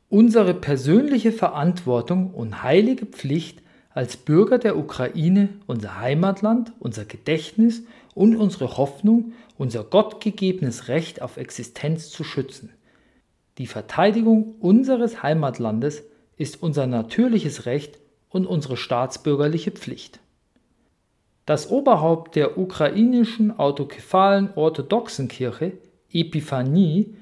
unsere 0.07 0.53
persönliche 0.53 1.31
Verantwortung 1.31 2.31
und 2.33 2.63
heilige 2.63 3.05
Pflicht 3.05 3.61
als 3.89 4.17
Bürger 4.17 4.59
der 4.59 4.77
Ukraine 4.77 5.49
unser 5.67 5.99
Heimatland, 5.99 6.73
unser 6.79 7.05
Gedächtnis 7.05 7.83
und 8.15 8.35
unsere 8.35 8.77
Hoffnung, 8.77 9.33
unser 9.57 9.83
gottgegebenes 9.83 10.87
Recht 10.87 11.21
auf 11.21 11.37
Existenz 11.37 12.09
zu 12.09 12.23
schützen. 12.23 12.71
Die 13.59 13.67
Verteidigung 13.67 14.55
unseres 14.59 15.21
Heimatlandes 15.21 16.03
ist 16.37 16.63
unser 16.63 16.87
natürliches 16.87 17.67
Recht 17.67 17.99
und 18.29 18.47
unsere 18.47 18.77
staatsbürgerliche 18.77 19.71
Pflicht. 19.71 20.19
Das 21.45 21.69
Oberhaupt 21.69 22.35
der 22.35 22.57
ukrainischen 22.57 23.57
autokephalen 23.59 24.49
orthodoxen 24.55 25.27
Kirche, 25.27 25.73
Epiphanie, 26.11 27.15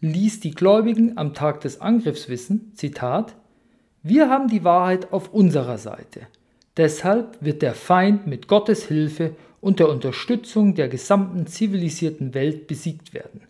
ließ 0.00 0.40
die 0.40 0.50
Gläubigen 0.50 1.16
am 1.16 1.34
Tag 1.34 1.60
des 1.60 1.80
Angriffs 1.80 2.28
wissen, 2.28 2.72
Zitat, 2.74 3.36
wir 4.02 4.28
haben 4.30 4.48
die 4.48 4.64
Wahrheit 4.64 5.12
auf 5.12 5.32
unserer 5.32 5.78
Seite. 5.78 6.26
Deshalb 6.76 7.36
wird 7.40 7.62
der 7.62 7.74
Feind 7.74 8.26
mit 8.26 8.48
Gottes 8.48 8.86
Hilfe 8.86 9.36
und 9.60 9.78
der 9.78 9.88
Unterstützung 9.88 10.74
der 10.74 10.88
gesamten 10.88 11.46
zivilisierten 11.46 12.34
Welt 12.34 12.66
besiegt 12.66 13.12
werden. 13.12 13.42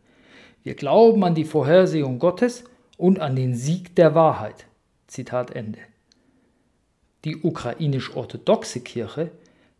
Wir 0.62 0.74
glauben 0.74 1.24
an 1.24 1.34
die 1.34 1.44
Vorhersehung 1.44 2.18
Gottes 2.18 2.64
und 2.96 3.20
an 3.20 3.36
den 3.36 3.54
Sieg 3.54 3.94
der 3.96 4.14
Wahrheit. 4.14 4.66
Zitat 5.06 5.52
Ende. 5.52 5.78
Die 7.24 7.36
ukrainisch-orthodoxe 7.36 8.80
Kirche 8.80 9.30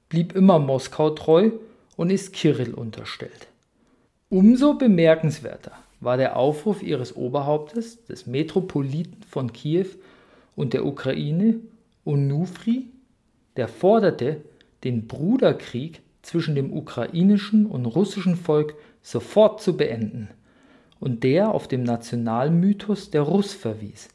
blieb 0.09 0.35
immer 0.35 0.59
Moskau 0.59 1.11
treu 1.11 1.51
und 1.97 2.11
ist 2.11 2.33
Kirill 2.33 2.75
unterstellt. 2.75 3.49
Umso 4.29 4.75
bemerkenswerter 4.75 5.73
war 6.01 6.17
der 6.17 6.37
Aufruf 6.37 6.83
ihres 6.83 7.17
Oberhauptes, 7.17 8.05
des 8.05 8.27
Metropoliten 8.27 9.23
von 9.23 9.53
Kiew 9.53 9.87
und 10.57 10.73
der 10.73 10.87
Ukraine, 10.87 11.61
Onufri, 12.05 12.87
der 13.57 13.69
forderte, 13.69 14.41
den 14.85 15.07
Bruderkrieg 15.07 16.01
zwischen 16.23 16.55
dem 16.55 16.73
ukrainischen 16.73 17.67
und 17.67 17.87
russischen 17.87 18.37
Volk 18.37 18.75
sofort 19.03 19.63
zu 19.63 19.77
beenden 19.77 20.29
und 21.01 21.25
der 21.25 21.53
auf 21.53 21.67
dem 21.67 21.83
Nationalmythos 21.83 23.11
der 23.11 23.23
Russ 23.23 23.55
verwies. 23.55 24.09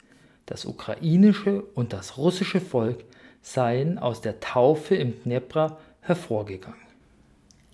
Das 0.46 0.66
ukrainische 0.66 1.64
und 1.74 1.94
das 1.94 2.18
russische 2.18 2.62
Volk 2.62 3.04
seien 3.42 3.98
aus 3.98 4.22
der 4.22 4.40
Taufe 4.40 4.96
im 4.96 5.14
Dnepr 5.24 5.80
hervorgegangen. 6.02 6.80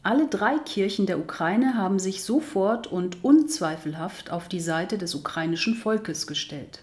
Alle 0.04 0.28
drei 0.28 0.58
Kirchen 0.58 1.06
der 1.06 1.20
Ukraine 1.20 1.76
haben 1.76 2.00
sich 2.00 2.24
sofort 2.24 2.88
und 2.88 3.24
unzweifelhaft 3.24 4.32
auf 4.32 4.48
die 4.48 4.60
Seite 4.60 4.98
des 4.98 5.14
ukrainischen 5.14 5.76
Volkes 5.76 6.26
gestellt. 6.26 6.82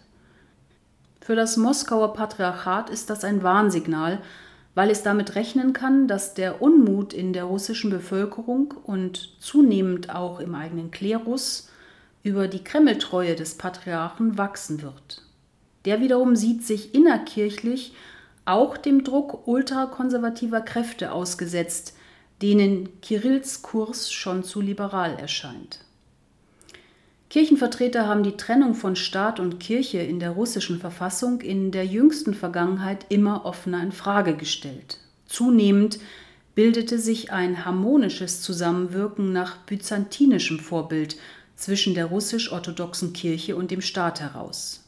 Für 1.20 1.34
das 1.34 1.56
Moskauer 1.56 2.12
Patriarchat 2.12 2.90
ist 2.90 3.11
das 3.11 3.24
ein 3.24 3.42
Warnsignal, 3.42 4.20
weil 4.78 4.92
es 4.92 5.02
damit 5.02 5.34
rechnen 5.34 5.72
kann, 5.72 6.06
dass 6.06 6.34
der 6.34 6.62
Unmut 6.62 7.12
in 7.12 7.32
der 7.32 7.42
russischen 7.42 7.90
Bevölkerung 7.90 8.74
und 8.84 9.34
zunehmend 9.40 10.14
auch 10.14 10.38
im 10.38 10.54
eigenen 10.54 10.92
Klerus 10.92 11.68
über 12.22 12.46
die 12.46 12.62
Kremltreue 12.62 13.34
des 13.34 13.56
Patriarchen 13.56 14.38
wachsen 14.38 14.80
wird. 14.80 15.24
Der 15.84 16.00
wiederum 16.00 16.36
sieht 16.36 16.64
sich 16.64 16.94
innerkirchlich 16.94 17.92
auch 18.44 18.76
dem 18.76 19.02
Druck 19.02 19.48
ultrakonservativer 19.48 20.60
Kräfte 20.60 21.10
ausgesetzt, 21.10 21.96
denen 22.40 23.00
Kirills 23.00 23.62
Kurs 23.62 24.12
schon 24.12 24.44
zu 24.44 24.60
liberal 24.60 25.18
erscheint. 25.18 25.80
Kirchenvertreter 27.30 28.06
haben 28.06 28.22
die 28.22 28.38
Trennung 28.38 28.74
von 28.74 28.96
Staat 28.96 29.38
und 29.38 29.60
Kirche 29.60 29.98
in 29.98 30.18
der 30.18 30.30
russischen 30.30 30.80
Verfassung 30.80 31.42
in 31.42 31.70
der 31.70 31.84
jüngsten 31.84 32.32
Vergangenheit 32.32 33.04
immer 33.10 33.44
offener 33.44 33.82
in 33.82 33.92
Frage 33.92 34.34
gestellt. 34.34 34.98
Zunehmend 35.26 35.98
bildete 36.54 36.98
sich 36.98 37.30
ein 37.30 37.66
harmonisches 37.66 38.40
Zusammenwirken 38.40 39.32
nach 39.32 39.58
byzantinischem 39.58 40.58
Vorbild 40.58 41.16
zwischen 41.54 41.94
der 41.94 42.06
russisch-orthodoxen 42.06 43.12
Kirche 43.12 43.56
und 43.56 43.70
dem 43.70 43.82
Staat 43.82 44.20
heraus. 44.20 44.84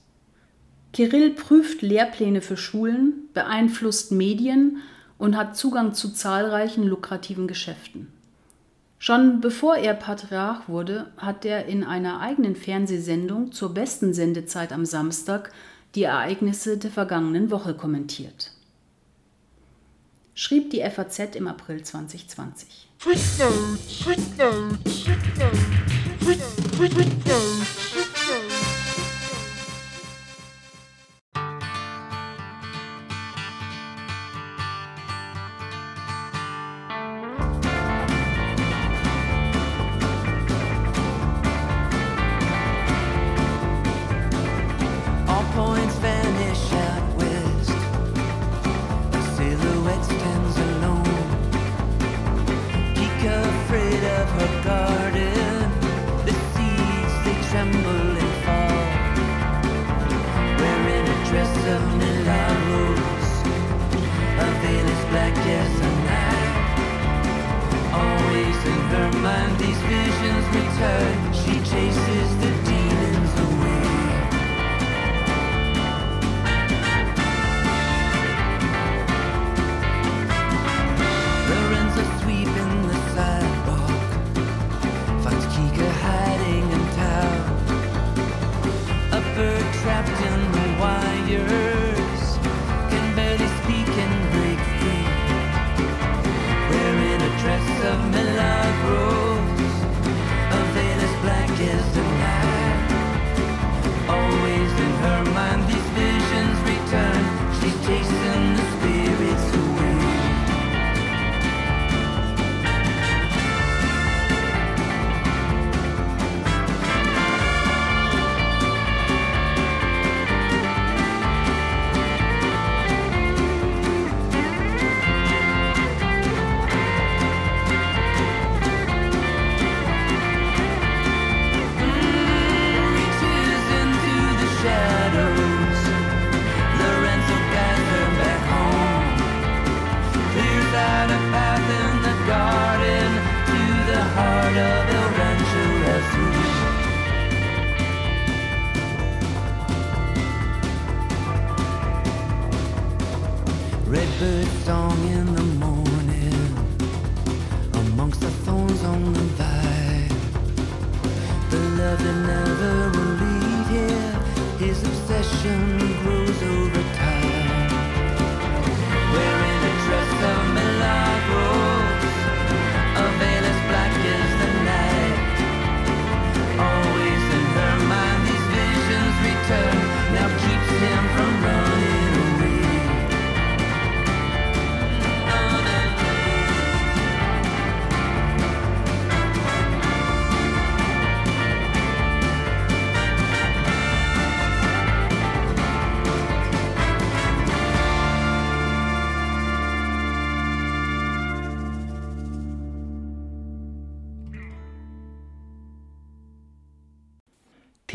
Kirill 0.93 1.31
prüft 1.31 1.83
Lehrpläne 1.83 2.41
für 2.41 2.57
Schulen, 2.57 3.29
beeinflusst 3.35 4.13
Medien 4.13 4.79
und 5.19 5.37
hat 5.37 5.57
Zugang 5.57 5.95
zu 5.95 6.09
zahlreichen 6.09 6.85
lukrativen 6.85 7.47
Geschäften. 7.47 8.09
Schon 9.03 9.41
bevor 9.41 9.77
er 9.77 9.95
Patriarch 9.95 10.69
wurde, 10.69 11.11
hat 11.17 11.47
er 11.47 11.65
in 11.65 11.85
einer 11.85 12.21
eigenen 12.21 12.55
Fernsehsendung 12.55 13.51
zur 13.51 13.73
besten 13.73 14.13
Sendezeit 14.13 14.73
am 14.73 14.85
Samstag 14.85 15.53
die 15.95 16.03
Ereignisse 16.03 16.77
der 16.77 16.91
vergangenen 16.91 17.51
Woche 17.51 17.73
kommentiert. 17.73 18.53
Schrieb 20.35 20.69
die 20.69 20.83
FAZ 20.83 21.35
im 21.35 21.49
April 21.49 21.83
2020. 21.83 22.91
Footnotes, 22.99 24.03
footnotes, 24.05 25.05
footnotes, 26.77 28.20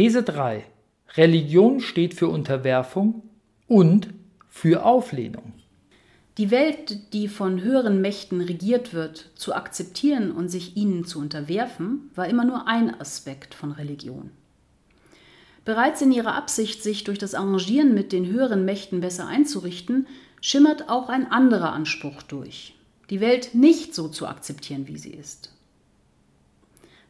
These 0.06 0.22
3. 0.22 0.64
Religion 1.18 1.80
steht 1.80 2.14
für 2.14 2.28
Unterwerfung 2.28 3.24
und 3.68 4.10
für 4.52 4.86
Auflehnung. 4.86 5.54
Die 6.38 6.52
Welt, 6.52 7.12
die 7.12 7.28
von 7.28 7.64
höheren 7.64 8.02
Mächten 8.02 8.40
regiert 8.40 8.94
wird, 8.94 9.32
zu 9.34 9.56
akzeptieren 9.56 10.30
und 10.30 10.50
sich 10.50 10.78
ihnen 10.78 11.06
zu 11.06 11.18
unterwerfen, 11.18 12.12
war 12.14 12.28
immer 12.28 12.46
nur 12.46 12.68
ein 12.68 13.02
Aspekt 13.02 13.56
von 13.56 13.72
Religion. 13.72 14.30
Bereits 15.66 16.04
in 16.04 16.12
ihrer 16.12 16.36
Absicht, 16.36 16.84
sich 16.84 17.04
durch 17.04 17.18
das 17.18 17.34
Arrangieren 17.34 17.96
mit 17.96 18.12
den 18.12 18.28
höheren 18.28 18.64
Mächten 18.64 19.00
besser 19.00 19.26
einzurichten, 19.26 20.06
schimmert 20.40 20.88
auch 20.88 21.10
ein 21.10 21.32
anderer 21.32 21.74
Anspruch 21.74 22.22
durch, 22.22 22.76
die 23.10 23.22
Welt 23.22 23.56
nicht 23.56 23.96
so 23.96 24.08
zu 24.08 24.28
akzeptieren, 24.28 24.88
wie 24.88 25.00
sie 25.00 25.16
ist. 25.16 25.55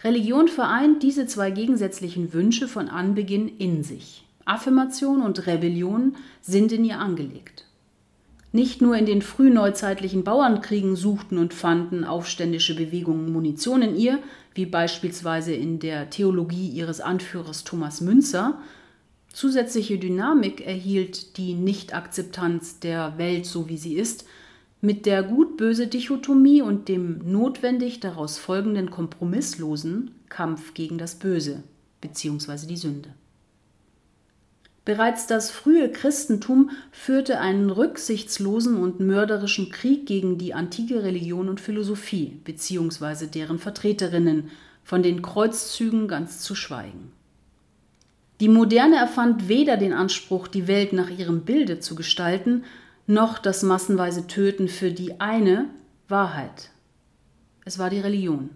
Religion 0.06 0.48
vereint 0.48 1.02
diese 1.02 1.26
zwei 1.26 1.50
gegensätzlichen 1.50 2.32
Wünsche 2.32 2.68
von 2.68 2.90
Anbeginn 2.90 3.48
in 3.58 3.82
sich. 3.82 4.24
Affirmation 4.46 5.24
und 5.24 5.48
Rebellion 5.48 6.16
sind 6.42 6.72
in 6.72 6.86
ihr 6.86 7.00
angelegt. 7.00 7.66
Nicht 8.52 8.84
nur 8.84 8.96
in 8.96 9.08
den 9.08 9.24
frühneuzeitlichen 9.24 10.24
Bauernkriegen 10.24 10.96
suchten 10.96 11.40
und 11.40 11.56
fanden 11.56 12.04
aufständische 12.04 12.76
Bewegungen 12.76 13.34
Munition 13.34 13.82
in 13.82 13.96
ihr, 13.98 14.20
wie 14.54 14.68
beispielsweise 14.68 15.56
in 15.56 15.80
der 15.80 16.12
Theologie 16.12 16.70
ihres 16.70 17.02
Anführers 17.02 17.64
Thomas 17.64 18.00
Münzer. 18.00 18.60
Zusätzliche 19.34 19.98
Dynamik 19.98 20.66
erhielt 20.66 21.38
die 21.38 21.56
Nichtakzeptanz 21.56 22.80
der 22.80 23.18
Welt 23.18 23.48
so 23.48 23.70
wie 23.70 23.78
sie 23.78 23.96
ist, 23.96 24.26
mit 24.86 25.06
der 25.06 25.24
gut-böse 25.24 25.88
Dichotomie 25.88 26.62
und 26.62 26.88
dem 26.88 27.20
notwendig 27.32 28.00
daraus 28.00 28.38
folgenden 28.38 28.92
kompromisslosen 28.92 30.12
Kampf 30.30 30.74
gegen 30.74 30.98
das 30.98 31.16
Böse 31.16 31.64
bzw. 32.02 32.68
die 32.68 32.78
Sünde. 32.78 33.10
Bereits 34.86 35.26
das 35.26 35.50
frühe 35.50 35.92
Christentum 35.92 36.70
führte 36.92 37.40
einen 37.40 37.72
rücksichtslosen 37.72 38.78
und 38.78 39.00
mörderischen 39.00 39.72
Krieg 39.72 40.06
gegen 40.06 40.38
die 40.38 40.54
antike 40.54 41.04
Religion 41.04 41.50
und 41.50 41.60
Philosophie 41.60 42.40
bzw. 42.44 43.26
deren 43.26 43.58
Vertreterinnen, 43.58 44.52
von 44.84 45.02
den 45.02 45.24
Kreuzzügen 45.24 46.08
ganz 46.08 46.42
zu 46.42 46.54
schweigen. 46.54 47.12
Die 48.40 48.50
Moderne 48.50 48.98
erfand 48.98 49.48
weder 49.48 49.78
den 49.78 49.94
Anspruch, 49.94 50.48
die 50.48 50.68
Welt 50.68 50.94
nach 50.94 51.10
ihrem 51.10 51.42
Bilde 51.42 51.80
zu 51.80 51.96
gestalten, 51.96 52.64
noch 53.08 53.38
das 53.38 53.64
massenweise 53.64 54.28
Töten 54.28 54.68
für 54.68 54.92
die 54.92 55.20
eine 55.20 55.70
Wahrheit. 56.08 56.70
Es 57.64 57.80
war 57.80 57.90
die 57.90 58.00
Religion. 58.00 58.50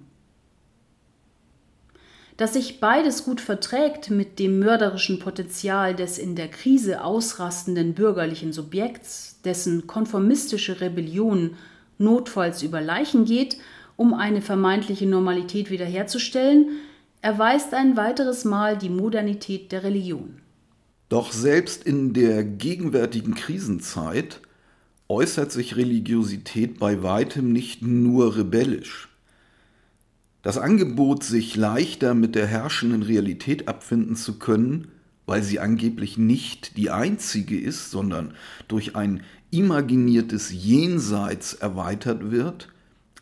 Dass 2.38 2.54
sich 2.54 2.80
beides 2.80 3.26
gut 3.26 3.42
verträgt 3.42 4.10
mit 4.10 4.40
dem 4.40 4.60
mörderischen 4.60 5.20
Potenzial 5.20 5.94
des 5.94 6.18
in 6.18 6.36
der 6.36 6.48
Krise 6.48 7.04
ausrastenden 7.04 7.94
bürgerlichen 7.94 8.54
Subjekts, 8.54 9.42
dessen 9.44 9.88
konformistische 9.88 10.80
Rebellion 10.80 11.58
notfalls 11.98 12.64
über 12.64 12.80
Leichen 12.80 13.26
geht, 13.26 13.58
um 13.98 14.14
eine 14.14 14.42
vermeintliche 14.42 15.06
Normalität 15.06 15.70
wiederherzustellen, 15.70 16.70
erweist 17.22 17.74
ein 17.74 17.98
weiteres 17.98 18.46
Mal 18.46 18.78
die 18.78 18.90
Modernität 18.90 19.74
der 19.74 19.84
Religion. 19.84 20.42
Doch 21.10 21.32
selbst 21.32 21.84
in 21.84 22.14
der 22.14 22.44
gegenwärtigen 22.44 23.34
Krisenzeit 23.34 24.42
äußert 25.08 25.52
sich 25.52 25.76
Religiosität 25.76 26.80
bei 26.80 27.02
weitem 27.02 27.52
nicht 27.52 27.82
nur 27.82 28.38
rebellisch. 28.38 29.10
Das 30.44 30.58
Angebot, 30.58 31.24
sich 31.24 31.56
leichter 31.56 32.14
mit 32.14 32.36
der 32.36 32.46
herrschenden 32.46 33.02
Realität 33.02 33.68
abfinden 33.68 34.16
zu 34.16 34.38
können, 34.38 34.90
weil 35.26 35.44
sie 35.44 35.60
angeblich 35.60 36.18
nicht 36.18 36.78
die 36.78 36.92
einzige 36.92 37.60
ist, 37.60 37.92
sondern 37.92 38.36
durch 38.68 38.96
ein 38.96 39.24
imaginiertes 39.52 40.52
Jenseits 40.52 41.56
erweitert 41.56 42.32
wird, 42.32 42.70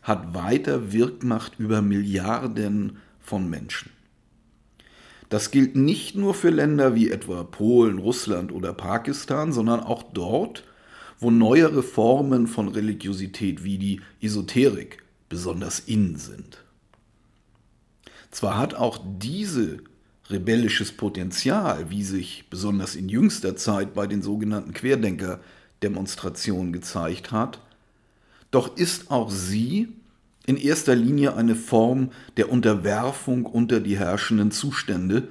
hat 0.01 0.33
weiter 0.33 0.91
Wirkmacht 0.91 1.53
über 1.57 1.81
Milliarden 1.81 2.97
von 3.19 3.49
Menschen. 3.49 3.96
Das 5.29 5.51
gilt 5.51 5.75
nicht 5.75 6.15
nur 6.15 6.33
für 6.33 6.49
Länder 6.49 6.95
wie 6.95 7.11
etwa 7.11 7.43
Polen, 7.43 7.97
Russland 7.97 8.51
oder 8.51 8.73
Pakistan, 8.73 9.51
sondern 9.51 9.81
auch 9.81 10.03
dort, 10.03 10.63
wo 11.19 11.31
neuere 11.31 11.83
Formen 11.83 12.47
von 12.47 12.69
Religiosität 12.69 13.63
wie 13.63 13.77
die 13.77 14.01
Esoterik 14.21 15.03
besonders 15.29 15.79
in 15.79 16.15
sind. 16.15 16.63
Zwar 18.31 18.57
hat 18.57 18.75
auch 18.75 18.99
diese 19.19 19.79
rebellisches 20.29 20.91
Potenzial, 20.91 21.89
wie 21.89 22.03
sich 22.03 22.45
besonders 22.49 22.95
in 22.95 23.09
jüngster 23.09 23.55
Zeit 23.55 23.93
bei 23.93 24.07
den 24.07 24.21
sogenannten 24.21 24.73
Querdenker-Demonstrationen 24.73 26.73
gezeigt 26.73 27.31
hat, 27.31 27.61
doch 28.51 28.77
ist 28.77 29.11
auch 29.11 29.31
sie 29.31 29.89
in 30.47 30.57
erster 30.57 30.95
Linie 30.95 31.35
eine 31.35 31.55
Form 31.55 32.09
der 32.37 32.49
Unterwerfung 32.49 33.45
unter 33.45 33.81
die 33.81 33.99
herrschenden 33.99 34.49
Zustände, 34.49 35.27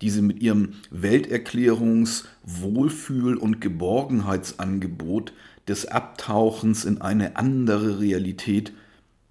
die 0.00 0.10
sie 0.10 0.22
mit 0.22 0.42
ihrem 0.42 0.72
Welterklärungs-, 0.90 2.24
Wohlfühl- 2.42 3.36
und 3.36 3.60
Geborgenheitsangebot 3.60 5.34
des 5.68 5.86
Abtauchens 5.86 6.86
in 6.86 7.00
eine 7.02 7.36
andere 7.36 8.00
Realität 8.00 8.72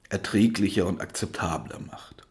erträglicher 0.10 0.86
und 0.86 1.02
akzeptabler 1.02 1.80
macht. 1.80 2.24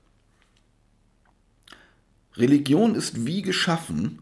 Religion 2.37 2.95
ist 2.95 3.27
wie 3.27 3.43
geschaffen 3.43 4.21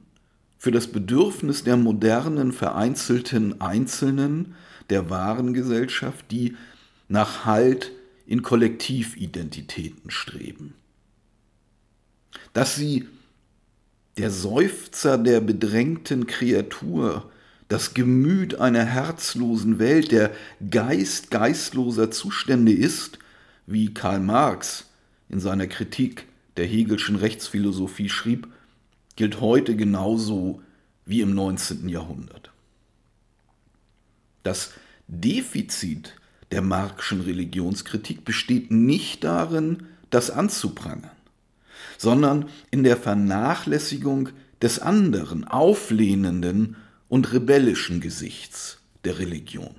für 0.57 0.70
das 0.70 0.87
Bedürfnis 0.87 1.64
der 1.64 1.76
modernen, 1.76 2.53
vereinzelten 2.53 3.61
Einzelnen 3.61 4.55
der 4.89 5.11
wahren 5.11 5.53
Gesellschaft, 5.53 6.31
die 6.31 6.57
nach 7.09 7.45
Halt 7.45 7.93
in 8.31 8.43
Kollektividentitäten 8.43 10.09
streben. 10.09 10.74
Dass 12.53 12.76
sie 12.76 13.09
der 14.18 14.31
Seufzer 14.31 15.18
der 15.18 15.41
bedrängten 15.41 16.28
Kreatur, 16.28 17.28
das 17.66 17.93
Gemüt 17.93 18.55
einer 18.55 18.85
herzlosen 18.85 19.81
Welt, 19.81 20.12
der 20.12 20.31
Geist 20.70 21.33
geistloser 21.33 22.12
Zustände 22.12 22.72
ist, 22.72 23.18
wie 23.66 23.93
Karl 23.93 24.20
Marx 24.20 24.87
in 25.28 25.41
seiner 25.41 25.66
Kritik 25.66 26.26
der 26.57 26.66
Hegelschen 26.66 27.16
Rechtsphilosophie 27.16 28.09
schrieb, 28.09 28.47
gilt 29.16 29.41
heute 29.41 29.74
genauso 29.74 30.62
wie 31.05 31.20
im 31.20 31.35
19. 31.35 31.89
Jahrhundert. 31.89 32.53
Das 34.45 34.70
Defizit 35.09 36.14
der 36.53 36.62
Marxischen 36.62 37.20
Religionskritik 37.20 38.24
besteht 38.24 38.70
nicht 38.70 39.24
darin, 39.24 39.84
das 40.11 40.30
anzuprangern, 40.30 41.11
sondern 41.96 42.46
in 42.70 42.82
der 42.82 42.96
Vernachlässigung 42.96 44.30
des 44.61 44.78
anderen, 44.78 45.46
auflehnenden 45.46 46.76
und 47.09 47.32
rebellischen 47.32 48.01
Gesichts 48.01 48.78
der 49.05 49.18
Religion. 49.18 49.74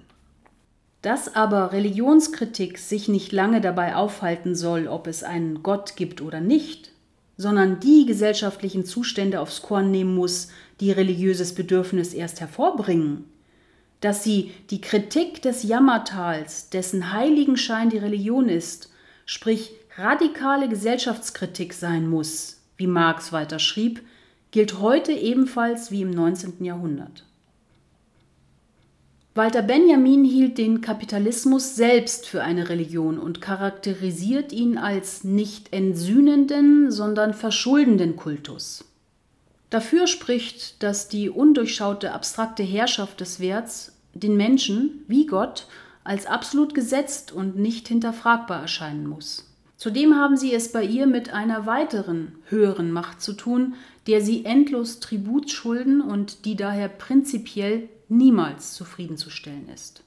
Dass 1.01 1.35
aber 1.35 1.71
Religionskritik 1.71 2.77
sich 2.77 3.07
nicht 3.07 3.31
lange 3.31 3.59
dabei 3.59 3.95
aufhalten 3.95 4.55
soll, 4.55 4.87
ob 4.87 5.07
es 5.07 5.23
einen 5.23 5.63
Gott 5.63 5.95
gibt 5.95 6.21
oder 6.21 6.39
nicht, 6.39 6.91
sondern 7.37 7.79
die 7.79 8.05
gesellschaftlichen 8.05 8.85
Zustände 8.85 9.39
aufs 9.39 9.63
Korn 9.63 9.89
nehmen 9.89 10.13
muss, 10.13 10.49
die 10.79 10.91
religiöses 10.91 11.55
Bedürfnis 11.55 12.13
erst 12.13 12.39
hervorbringen, 12.39 13.25
dass 14.01 14.23
sie 14.23 14.51
die 14.69 14.81
Kritik 14.81 15.41
des 15.41 15.63
Jammertals, 15.63 16.69
dessen 16.69 17.13
Heiligenschein 17.13 17.89
die 17.89 17.99
Religion 17.99 18.49
ist, 18.49 18.91
sprich 19.25 19.71
radikale 19.95 20.67
Gesellschaftskritik 20.67 21.73
sein 21.73 22.09
muss, 22.09 22.61
wie 22.77 22.87
Marx 22.87 23.31
weiter 23.31 23.59
schrieb, 23.59 24.01
gilt 24.49 24.79
heute 24.79 25.13
ebenfalls 25.13 25.91
wie 25.91 26.01
im 26.01 26.11
19. 26.11 26.63
Jahrhundert. 26.65 27.25
Walter 29.33 29.61
Benjamin 29.61 30.25
hielt 30.25 30.57
den 30.57 30.81
Kapitalismus 30.81 31.77
selbst 31.77 32.27
für 32.27 32.43
eine 32.43 32.67
Religion 32.67 33.17
und 33.17 33.39
charakterisiert 33.39 34.51
ihn 34.51 34.77
als 34.77 35.23
nicht 35.23 35.71
entsühnenden, 35.71 36.91
sondern 36.91 37.33
verschuldenden 37.33 38.17
Kultus. 38.17 38.90
Dafür 39.71 40.05
spricht, 40.05 40.83
dass 40.83 41.07
die 41.07 41.29
undurchschaute 41.29 42.11
abstrakte 42.11 42.61
Herrschaft 42.61 43.21
des 43.21 43.39
Werts 43.39 43.93
den 44.13 44.35
Menschen, 44.35 45.05
wie 45.07 45.25
Gott, 45.25 45.65
als 46.03 46.25
absolut 46.25 46.75
gesetzt 46.75 47.31
und 47.31 47.57
nicht 47.57 47.87
hinterfragbar 47.87 48.61
erscheinen 48.61 49.07
muss. 49.07 49.47
Zudem 49.77 50.15
haben 50.15 50.35
sie 50.35 50.53
es 50.53 50.73
bei 50.73 50.83
ihr 50.83 51.07
mit 51.07 51.33
einer 51.33 51.65
weiteren, 51.65 52.35
höheren 52.49 52.91
Macht 52.91 53.21
zu 53.21 53.33
tun, 53.33 53.75
der 54.07 54.21
sie 54.21 54.43
endlos 54.43 54.99
Tribut 54.99 55.49
schulden 55.49 56.01
und 56.01 56.43
die 56.43 56.57
daher 56.57 56.89
prinzipiell 56.89 57.87
niemals 58.09 58.73
zufriedenzustellen 58.73 59.69
ist. 59.73 60.03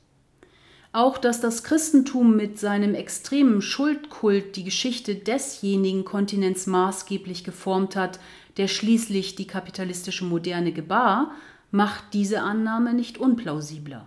Auch 0.93 1.19
dass 1.19 1.41
das 1.41 1.65
Christentum 1.65 2.37
mit 2.37 2.61
seinem 2.61 2.95
extremen 2.95 3.63
Schuldkult 3.63 4.55
die 4.55 4.63
Geschichte 4.63 5.17
desjenigen 5.17 6.05
Kontinents 6.05 6.69
maßgeblich 6.69 7.43
geformt 7.43 7.97
hat, 7.97 8.21
der 8.57 8.69
schließlich 8.69 9.35
die 9.35 9.47
kapitalistische 9.47 10.25
Moderne 10.25 10.73
gebar, 10.73 11.33
macht 11.71 12.13
diese 12.13 12.43
Annahme 12.43 12.95
nicht 12.95 13.19
unplausibler. 13.19 14.07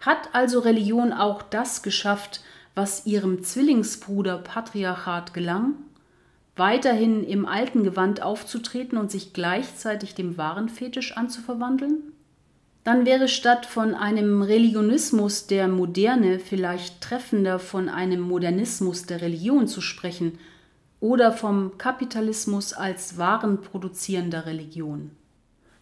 Hat 0.00 0.32
also 0.32 0.60
Religion 0.60 1.12
auch 1.12 1.42
das 1.42 1.82
geschafft, 1.82 2.40
was 2.74 3.04
ihrem 3.06 3.42
Zwillingsbruder 3.42 4.38
Patriarchat 4.38 5.34
gelang? 5.34 5.74
Weiterhin 6.56 7.24
im 7.24 7.46
alten 7.46 7.84
Gewand 7.84 8.22
aufzutreten 8.22 8.96
und 8.96 9.10
sich 9.10 9.32
gleichzeitig 9.32 10.14
dem 10.14 10.36
wahren 10.38 10.68
Fetisch 10.68 11.16
anzuverwandeln? 11.16 12.12
Dann 12.84 13.04
wäre 13.04 13.28
statt 13.28 13.66
von 13.66 13.94
einem 13.94 14.42
Religionismus 14.42 15.46
der 15.46 15.68
Moderne 15.68 16.38
vielleicht 16.38 17.00
treffender 17.02 17.58
von 17.58 17.88
einem 17.88 18.20
Modernismus 18.20 19.04
der 19.04 19.20
Religion 19.20 19.68
zu 19.68 19.80
sprechen 19.80 20.38
oder 21.00 21.32
vom 21.32 21.78
Kapitalismus 21.78 22.72
als 22.72 23.16
warenproduzierender 23.18 24.46
Religion. 24.46 25.10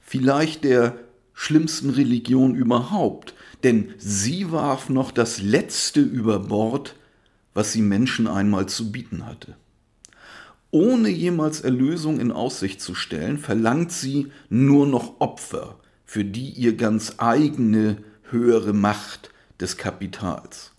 Vielleicht 0.00 0.64
der 0.64 0.96
schlimmsten 1.34 1.90
Religion 1.90 2.54
überhaupt, 2.54 3.34
denn 3.62 3.92
sie 3.98 4.50
warf 4.50 4.88
noch 4.88 5.10
das 5.10 5.40
Letzte 5.42 6.00
über 6.00 6.38
Bord, 6.38 6.94
was 7.52 7.72
sie 7.72 7.82
Menschen 7.82 8.26
einmal 8.26 8.66
zu 8.66 8.92
bieten 8.92 9.26
hatte. 9.26 9.56
Ohne 10.70 11.08
jemals 11.08 11.60
Erlösung 11.60 12.20
in 12.20 12.30
Aussicht 12.30 12.80
zu 12.80 12.94
stellen, 12.94 13.38
verlangt 13.38 13.90
sie 13.90 14.28
nur 14.48 14.86
noch 14.86 15.20
Opfer, 15.20 15.80
für 16.04 16.24
die 16.24 16.50
ihr 16.50 16.76
ganz 16.76 17.14
eigene 17.18 17.98
höhere 18.30 18.72
Macht 18.72 19.30
des 19.60 19.76
Kapitals 19.76 20.72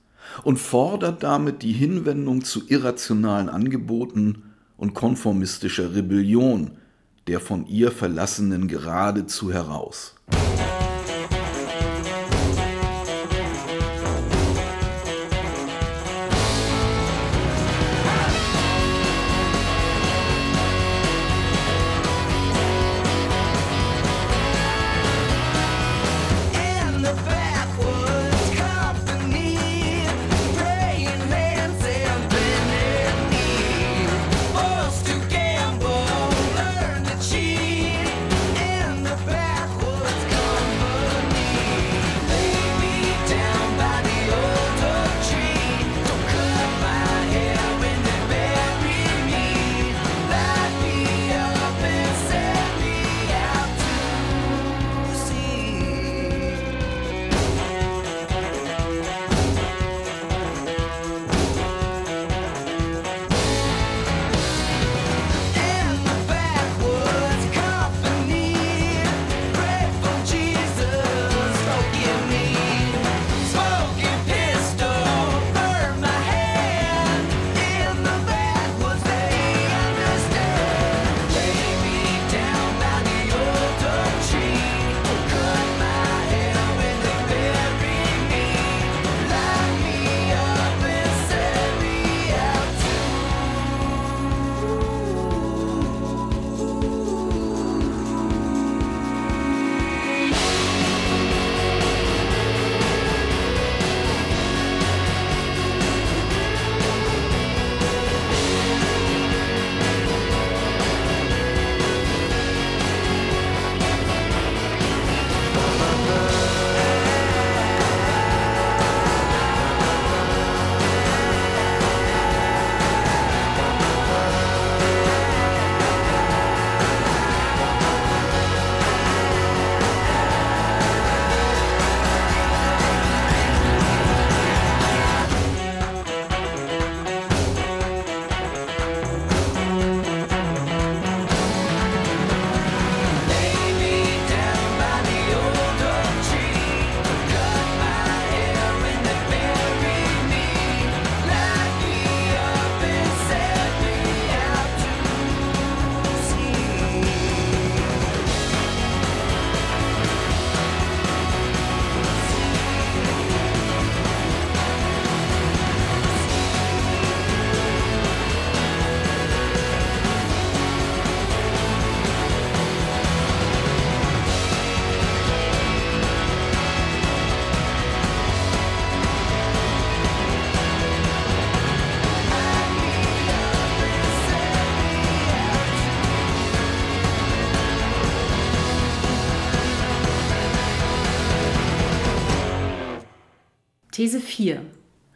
und 0.43 0.57
fordert 0.57 1.23
damit 1.23 1.63
die 1.63 1.73
Hinwendung 1.73 2.43
zu 2.43 2.61
irrationalen 2.67 3.49
Angeboten 3.49 4.43
und 4.77 4.93
konformistischer 4.93 5.93
Rebellion 5.93 6.71
der 7.27 7.39
von 7.39 7.67
ihr 7.67 7.91
Verlassenen 7.91 8.67
geradezu 8.67 9.53
heraus. 9.53 10.15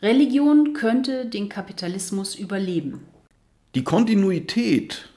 Religion 0.03 0.73
könnte 0.73 1.25
den 1.25 1.47
Kapitalismus 1.47 2.35
überleben. 2.35 3.05
Die 3.73 3.85
Kontinuität, 3.85 5.07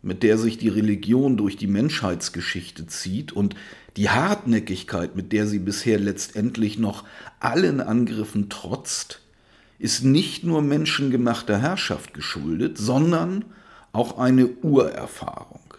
mit 0.00 0.22
der 0.22 0.38
sich 0.38 0.56
die 0.56 0.70
Religion 0.70 1.36
durch 1.36 1.58
die 1.58 1.66
Menschheitsgeschichte 1.66 2.86
zieht 2.86 3.32
und 3.32 3.54
die 3.98 4.08
Hartnäckigkeit, 4.08 5.14
mit 5.14 5.32
der 5.32 5.46
sie 5.46 5.58
bisher 5.58 5.98
letztendlich 5.98 6.78
noch 6.78 7.04
allen 7.38 7.82
Angriffen 7.82 8.48
trotzt, 8.48 9.20
ist 9.78 10.04
nicht 10.04 10.42
nur 10.42 10.62
menschengemachter 10.62 11.60
Herrschaft 11.60 12.14
geschuldet, 12.14 12.78
sondern 12.78 13.44
auch 13.92 14.16
eine 14.16 14.46
Urerfahrung. 14.46 15.74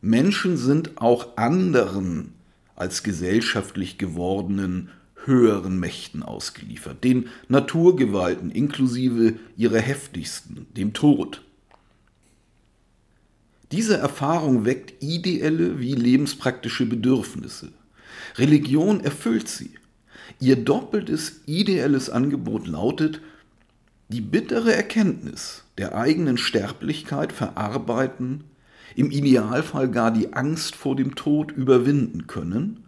Menschen 0.00 0.56
sind 0.56 1.00
auch 1.00 1.36
anderen 1.36 2.32
als 2.74 3.04
gesellschaftlich 3.04 3.98
gewordenen 3.98 4.90
höheren 5.24 5.78
Mächten 5.78 6.22
ausgeliefert, 6.22 7.04
den 7.04 7.28
Naturgewalten 7.48 8.50
inklusive 8.50 9.34
ihrer 9.56 9.78
heftigsten, 9.78 10.66
dem 10.76 10.92
Tod. 10.92 11.42
Diese 13.70 13.96
Erfahrung 13.96 14.64
weckt 14.64 15.02
ideelle 15.02 15.80
wie 15.80 15.94
lebenspraktische 15.94 16.86
Bedürfnisse. 16.86 17.72
Religion 18.36 19.00
erfüllt 19.00 19.48
sie. 19.48 19.70
Ihr 20.40 20.56
doppeltes 20.56 21.40
ideelles 21.46 22.10
Angebot 22.10 22.66
lautet, 22.66 23.20
die 24.08 24.20
bittere 24.20 24.74
Erkenntnis 24.74 25.64
der 25.78 25.94
eigenen 25.94 26.36
Sterblichkeit 26.36 27.32
verarbeiten, 27.32 28.44
im 28.94 29.10
Idealfall 29.10 29.90
gar 29.90 30.10
die 30.10 30.34
Angst 30.34 30.74
vor 30.74 30.96
dem 30.96 31.14
Tod 31.14 31.50
überwinden 31.52 32.26
können 32.26 32.84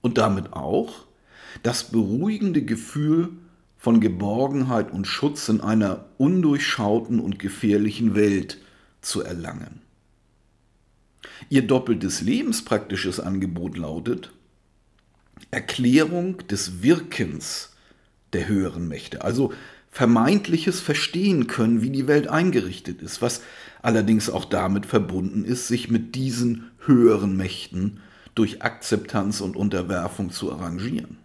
und 0.00 0.16
damit 0.16 0.54
auch 0.54 1.06
das 1.62 1.90
beruhigende 1.90 2.62
Gefühl 2.62 3.30
von 3.78 4.00
Geborgenheit 4.00 4.92
und 4.92 5.06
Schutz 5.06 5.48
in 5.48 5.60
einer 5.60 6.04
undurchschauten 6.18 7.18
und 7.18 7.38
gefährlichen 7.38 8.14
Welt 8.14 8.58
zu 9.00 9.22
erlangen. 9.22 9.80
Ihr 11.48 11.66
doppeltes 11.66 12.20
lebenspraktisches 12.20 13.20
Angebot 13.20 13.76
lautet 13.76 14.32
Erklärung 15.50 16.46
des 16.46 16.82
Wirkens 16.82 17.72
der 18.32 18.48
höheren 18.48 18.88
Mächte, 18.88 19.22
also 19.22 19.52
vermeintliches 19.90 20.80
Verstehen 20.80 21.48
können, 21.48 21.82
wie 21.82 21.90
die 21.90 22.06
Welt 22.06 22.28
eingerichtet 22.28 23.02
ist, 23.02 23.20
was 23.20 23.42
allerdings 23.82 24.30
auch 24.30 24.46
damit 24.46 24.86
verbunden 24.86 25.44
ist, 25.44 25.68
sich 25.68 25.90
mit 25.90 26.14
diesen 26.14 26.70
höheren 26.86 27.36
Mächten 27.36 28.00
durch 28.34 28.62
Akzeptanz 28.62 29.40
und 29.40 29.56
Unterwerfung 29.56 30.30
zu 30.30 30.52
arrangieren. 30.52 31.18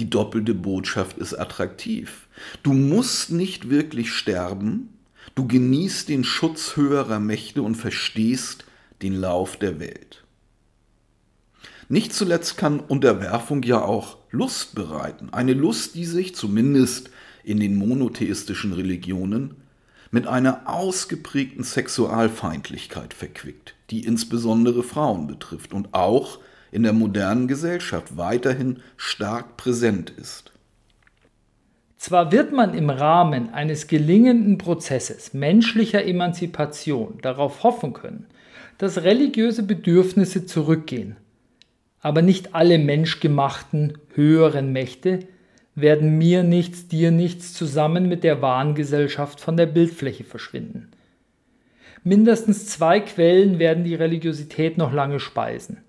Die 0.00 0.08
doppelte 0.08 0.54
Botschaft 0.54 1.18
ist 1.18 1.34
attraktiv. 1.34 2.26
Du 2.62 2.72
musst 2.72 3.30
nicht 3.30 3.68
wirklich 3.68 4.14
sterben, 4.14 4.88
du 5.34 5.46
genießt 5.46 6.08
den 6.08 6.24
Schutz 6.24 6.74
höherer 6.74 7.20
Mächte 7.20 7.60
und 7.60 7.74
verstehst 7.74 8.64
den 9.02 9.14
Lauf 9.14 9.58
der 9.58 9.78
Welt. 9.78 10.24
Nicht 11.90 12.14
zuletzt 12.14 12.56
kann 12.56 12.80
Unterwerfung 12.80 13.62
ja 13.62 13.82
auch 13.82 14.16
Lust 14.30 14.74
bereiten. 14.74 15.28
Eine 15.34 15.52
Lust, 15.52 15.94
die 15.96 16.06
sich 16.06 16.34
zumindest 16.34 17.10
in 17.44 17.60
den 17.60 17.76
monotheistischen 17.76 18.72
Religionen 18.72 19.56
mit 20.10 20.26
einer 20.26 20.62
ausgeprägten 20.64 21.62
Sexualfeindlichkeit 21.62 23.12
verquickt, 23.12 23.74
die 23.90 24.06
insbesondere 24.06 24.82
Frauen 24.82 25.26
betrifft 25.26 25.74
und 25.74 25.92
auch 25.92 26.38
in 26.72 26.82
der 26.82 26.92
modernen 26.92 27.48
Gesellschaft 27.48 28.16
weiterhin 28.16 28.80
stark 28.96 29.56
präsent 29.56 30.10
ist. 30.10 30.52
Zwar 31.96 32.32
wird 32.32 32.52
man 32.52 32.72
im 32.72 32.88
Rahmen 32.88 33.52
eines 33.52 33.86
gelingenden 33.86 34.56
Prozesses 34.56 35.34
menschlicher 35.34 36.04
Emanzipation 36.04 37.18
darauf 37.20 37.62
hoffen 37.62 37.92
können, 37.92 38.26
dass 38.78 39.02
religiöse 39.02 39.62
Bedürfnisse 39.62 40.46
zurückgehen, 40.46 41.16
aber 42.00 42.22
nicht 42.22 42.54
alle 42.54 42.78
menschgemachten 42.78 43.98
höheren 44.14 44.72
Mächte 44.72 45.20
werden 45.74 46.16
mir 46.16 46.42
nichts, 46.42 46.88
dir 46.88 47.10
nichts 47.10 47.52
zusammen 47.52 48.08
mit 48.08 48.24
der 48.24 48.40
Wahngesellschaft 48.40 49.40
von 49.40 49.56
der 49.56 49.66
Bildfläche 49.66 50.24
verschwinden. 50.24 50.90
Mindestens 52.02 52.66
zwei 52.66 53.00
Quellen 53.00 53.58
werden 53.58 53.84
die 53.84 53.94
Religiosität 53.94 54.78
noch 54.78 54.92
lange 54.92 55.20
speisen. 55.20 55.82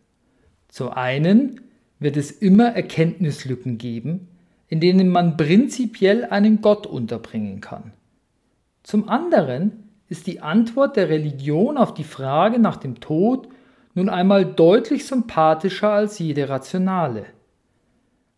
Zum 0.71 0.89
einen 0.89 1.61
wird 1.99 2.17
es 2.17 2.31
immer 2.31 2.69
Erkenntnislücken 2.69 3.77
geben, 3.77 4.27
in 4.69 4.79
denen 4.79 5.09
man 5.09 5.37
prinzipiell 5.37 6.25
einen 6.25 6.61
Gott 6.61 6.87
unterbringen 6.87 7.59
kann. 7.61 7.91
Zum 8.81 9.09
anderen 9.09 9.83
ist 10.07 10.27
die 10.27 10.39
Antwort 10.39 10.95
der 10.95 11.09
Religion 11.09 11.77
auf 11.77 11.93
die 11.93 12.05
Frage 12.05 12.57
nach 12.57 12.77
dem 12.77 12.99
Tod 13.01 13.49
nun 13.93 14.07
einmal 14.07 14.45
deutlich 14.45 15.05
sympathischer 15.05 15.89
als 15.89 16.17
jede 16.19 16.47
rationale. 16.47 17.25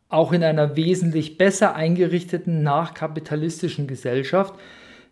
Auch 0.10 0.34
in 0.34 0.44
einer 0.44 0.76
wesentlich 0.76 1.38
besser 1.38 1.76
eingerichteten 1.76 2.64
nachkapitalistischen 2.64 3.86
Gesellschaft 3.86 4.56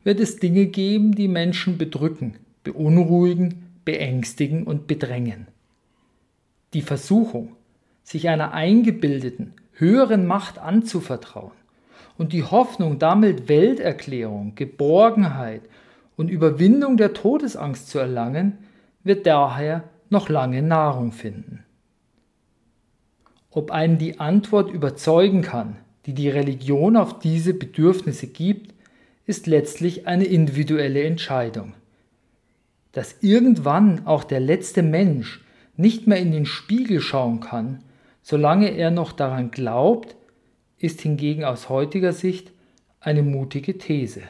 wird 0.03 0.19
es 0.19 0.37
Dinge 0.37 0.65
geben, 0.65 1.13
die 1.13 1.27
Menschen 1.27 1.77
bedrücken, 1.77 2.37
beunruhigen, 2.63 3.63
beängstigen 3.85 4.63
und 4.63 4.87
bedrängen. 4.87 5.47
Die 6.73 6.81
Versuchung, 6.81 7.55
sich 8.03 8.29
einer 8.29 8.53
eingebildeten, 8.53 9.53
höheren 9.73 10.25
Macht 10.25 10.59
anzuvertrauen 10.59 11.51
und 12.17 12.33
die 12.33 12.43
Hoffnung, 12.43 12.99
damit 12.99 13.49
Welterklärung, 13.49 14.55
Geborgenheit 14.55 15.61
und 16.17 16.29
Überwindung 16.29 16.97
der 16.97 17.13
Todesangst 17.13 17.89
zu 17.89 17.99
erlangen, 17.99 18.59
wird 19.03 19.25
daher 19.25 19.83
noch 20.09 20.29
lange 20.29 20.61
Nahrung 20.61 21.11
finden. 21.11 21.63
Ob 23.49 23.71
einen 23.71 23.97
die 23.97 24.19
Antwort 24.19 24.71
überzeugen 24.71 25.41
kann, 25.41 25.77
die 26.05 26.13
die 26.13 26.29
Religion 26.29 26.95
auf 26.95 27.19
diese 27.19 27.53
Bedürfnisse 27.53 28.27
gibt, 28.27 28.73
ist 29.25 29.47
letztlich 29.47 30.07
eine 30.07 30.25
individuelle 30.25 31.03
Entscheidung. 31.03 31.73
Dass 32.91 33.17
irgendwann 33.21 34.05
auch 34.05 34.23
der 34.23 34.39
letzte 34.39 34.83
Mensch 34.83 35.40
nicht 35.81 36.07
mehr 36.07 36.19
in 36.19 36.31
den 36.31 36.45
Spiegel 36.45 37.01
schauen 37.01 37.39
kann, 37.39 37.83
solange 38.21 38.69
er 38.69 38.91
noch 38.91 39.11
daran 39.11 39.51
glaubt, 39.51 40.15
ist 40.77 41.01
hingegen 41.01 41.43
aus 41.43 41.69
heutiger 41.69 42.13
Sicht 42.13 42.51
eine 42.99 43.23
mutige 43.23 43.77
These. 43.77 44.21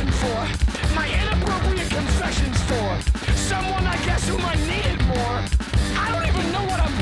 For 0.00 0.94
my 0.94 1.06
inappropriate 1.06 1.90
confessions 1.90 2.58
for 2.62 2.88
someone 3.36 3.86
I 3.86 3.96
guess 4.06 4.26
whom 4.26 4.40
I 4.40 4.54
needed 4.54 5.04
more. 5.06 5.36
I 6.00 6.10
don't 6.12 6.26
even 6.26 6.50
know 6.50 6.64
what 6.64 6.80
I'm 6.80 7.01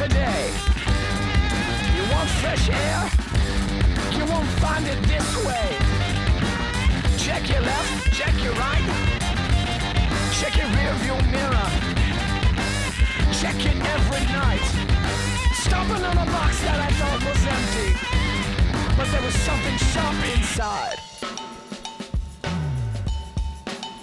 today? 0.00 0.50
You 1.94 2.02
want 2.14 2.28
fresh 2.40 2.70
air? 2.70 3.00
You 4.16 4.24
won't 4.32 4.48
find 4.64 4.86
it 4.86 4.96
this 5.02 5.28
way. 5.44 5.68
Check 7.18 7.50
your 7.50 7.60
left, 7.60 8.10
check 8.10 8.32
your 8.42 8.54
right. 8.54 8.86
Check 10.40 10.56
your 10.56 10.68
rear 10.76 10.94
view 11.04 11.18
mirror. 11.30 11.68
Check 13.40 13.60
it 13.70 13.76
every 13.96 14.24
night. 14.40 14.66
Stomping 15.64 16.02
on 16.02 16.16
a 16.16 16.26
box 16.32 16.52
that 16.62 16.80
I 16.80 16.90
thought 16.98 17.20
was 17.28 17.42
empty. 17.56 17.90
But 18.96 19.06
there 19.12 19.22
was 19.22 19.34
something 19.48 19.76
sharp 19.92 20.16
inside. 20.34 20.98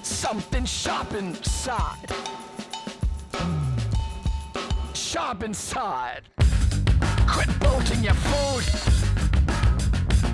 Something 0.04 0.66
sharp 0.66 1.14
inside. 1.16 2.37
Sharp 5.28 5.44
inside. 5.44 6.22
Quit 7.28 7.50
bolting 7.60 8.02
your 8.02 8.14
food. 8.14 8.64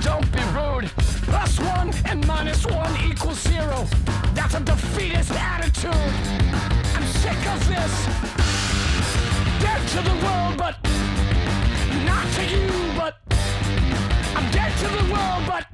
Don't 0.03 0.31
be 0.31 0.43
rude. 0.53 0.91
Plus 1.25 1.59
one 1.59 1.91
and 2.05 2.27
minus 2.27 2.63
one 2.67 2.95
equals 3.03 3.39
zero. 3.39 3.87
That's 4.35 4.53
a 4.53 4.59
defeatist 4.59 5.31
attitude. 5.31 6.13
I'm 6.93 7.07
sick 7.07 7.41
of 7.53 7.67
this. 7.67 8.05
Dead 9.63 9.81
to 9.93 10.01
the 10.09 10.15
world, 10.23 10.57
but 10.59 10.75
not 12.05 12.27
to 12.35 12.43
you. 12.45 12.67
But 12.95 13.15
I'm 14.35 14.51
dead 14.51 14.77
to 14.77 14.87
the 14.99 15.05
world, 15.11 15.43
but 15.47 15.65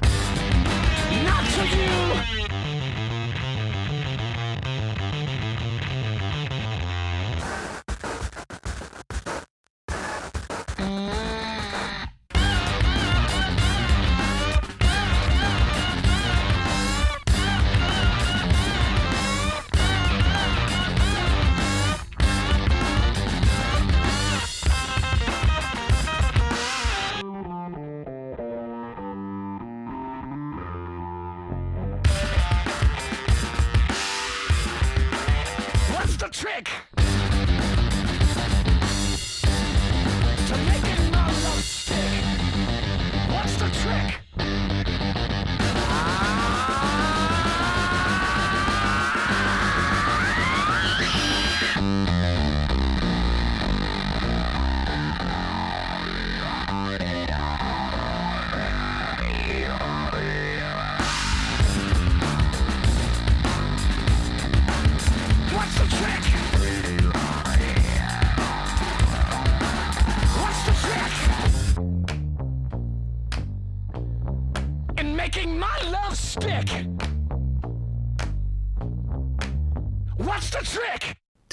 not 1.26 1.44
to 1.56 1.68
you. 1.76 2.49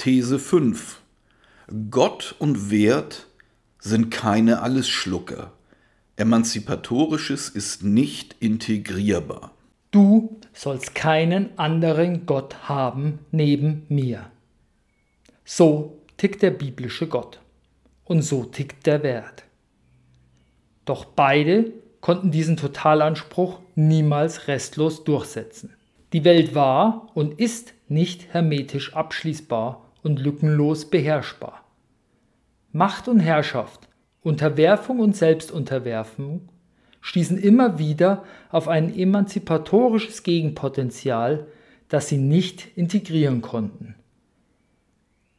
These 0.07 0.39
5. 0.39 1.01
Gott 1.89 2.35
und 2.39 2.71
Wert 2.71 3.27
sind 3.77 4.09
keine 4.09 4.61
Allesschlucker. 4.61 5.51
Emanzipatorisches 6.15 7.49
ist 7.49 7.83
nicht 7.83 8.33
integrierbar. 8.39 9.51
Du 9.91 10.39
sollst 10.53 10.95
keinen 10.95 11.59
anderen 11.59 12.25
Gott 12.25 12.69
haben 12.69 13.19
neben 13.31 13.85
mir. 13.89 14.31
So 15.43 15.97
tickt 16.15 16.41
der 16.41 16.51
biblische 16.51 17.07
Gott. 17.07 17.41
Und 18.05 18.21
so 18.21 18.45
tickt 18.45 18.85
der 18.85 19.03
Wert. 19.03 19.43
Doch 20.85 21.03
beide 21.03 21.73
konnten 21.99 22.31
diesen 22.31 22.55
Totalanspruch 22.55 23.59
niemals 23.75 24.47
restlos 24.47 25.03
durchsetzen. 25.03 25.73
Die 26.13 26.23
Welt 26.23 26.55
war 26.55 27.11
und 27.13 27.41
ist 27.41 27.73
nicht 27.89 28.33
hermetisch 28.33 28.93
abschließbar 28.93 29.83
und 30.07 30.19
lückenlos 30.19 30.89
beherrschbar. 30.89 31.63
Macht 32.71 33.07
und 33.07 33.19
Herrschaft, 33.19 33.87
Unterwerfung 34.23 34.99
und 34.99 35.15
Selbstunterwerfung 35.15 36.49
stießen 37.01 37.37
immer 37.37 37.77
wieder 37.77 38.23
auf 38.49 38.67
ein 38.67 38.97
emanzipatorisches 38.97 40.23
Gegenpotenzial, 40.23 41.45
das 41.89 42.07
sie 42.07 42.17
nicht 42.17 42.75
integrieren 42.75 43.41
konnten. 43.41 43.95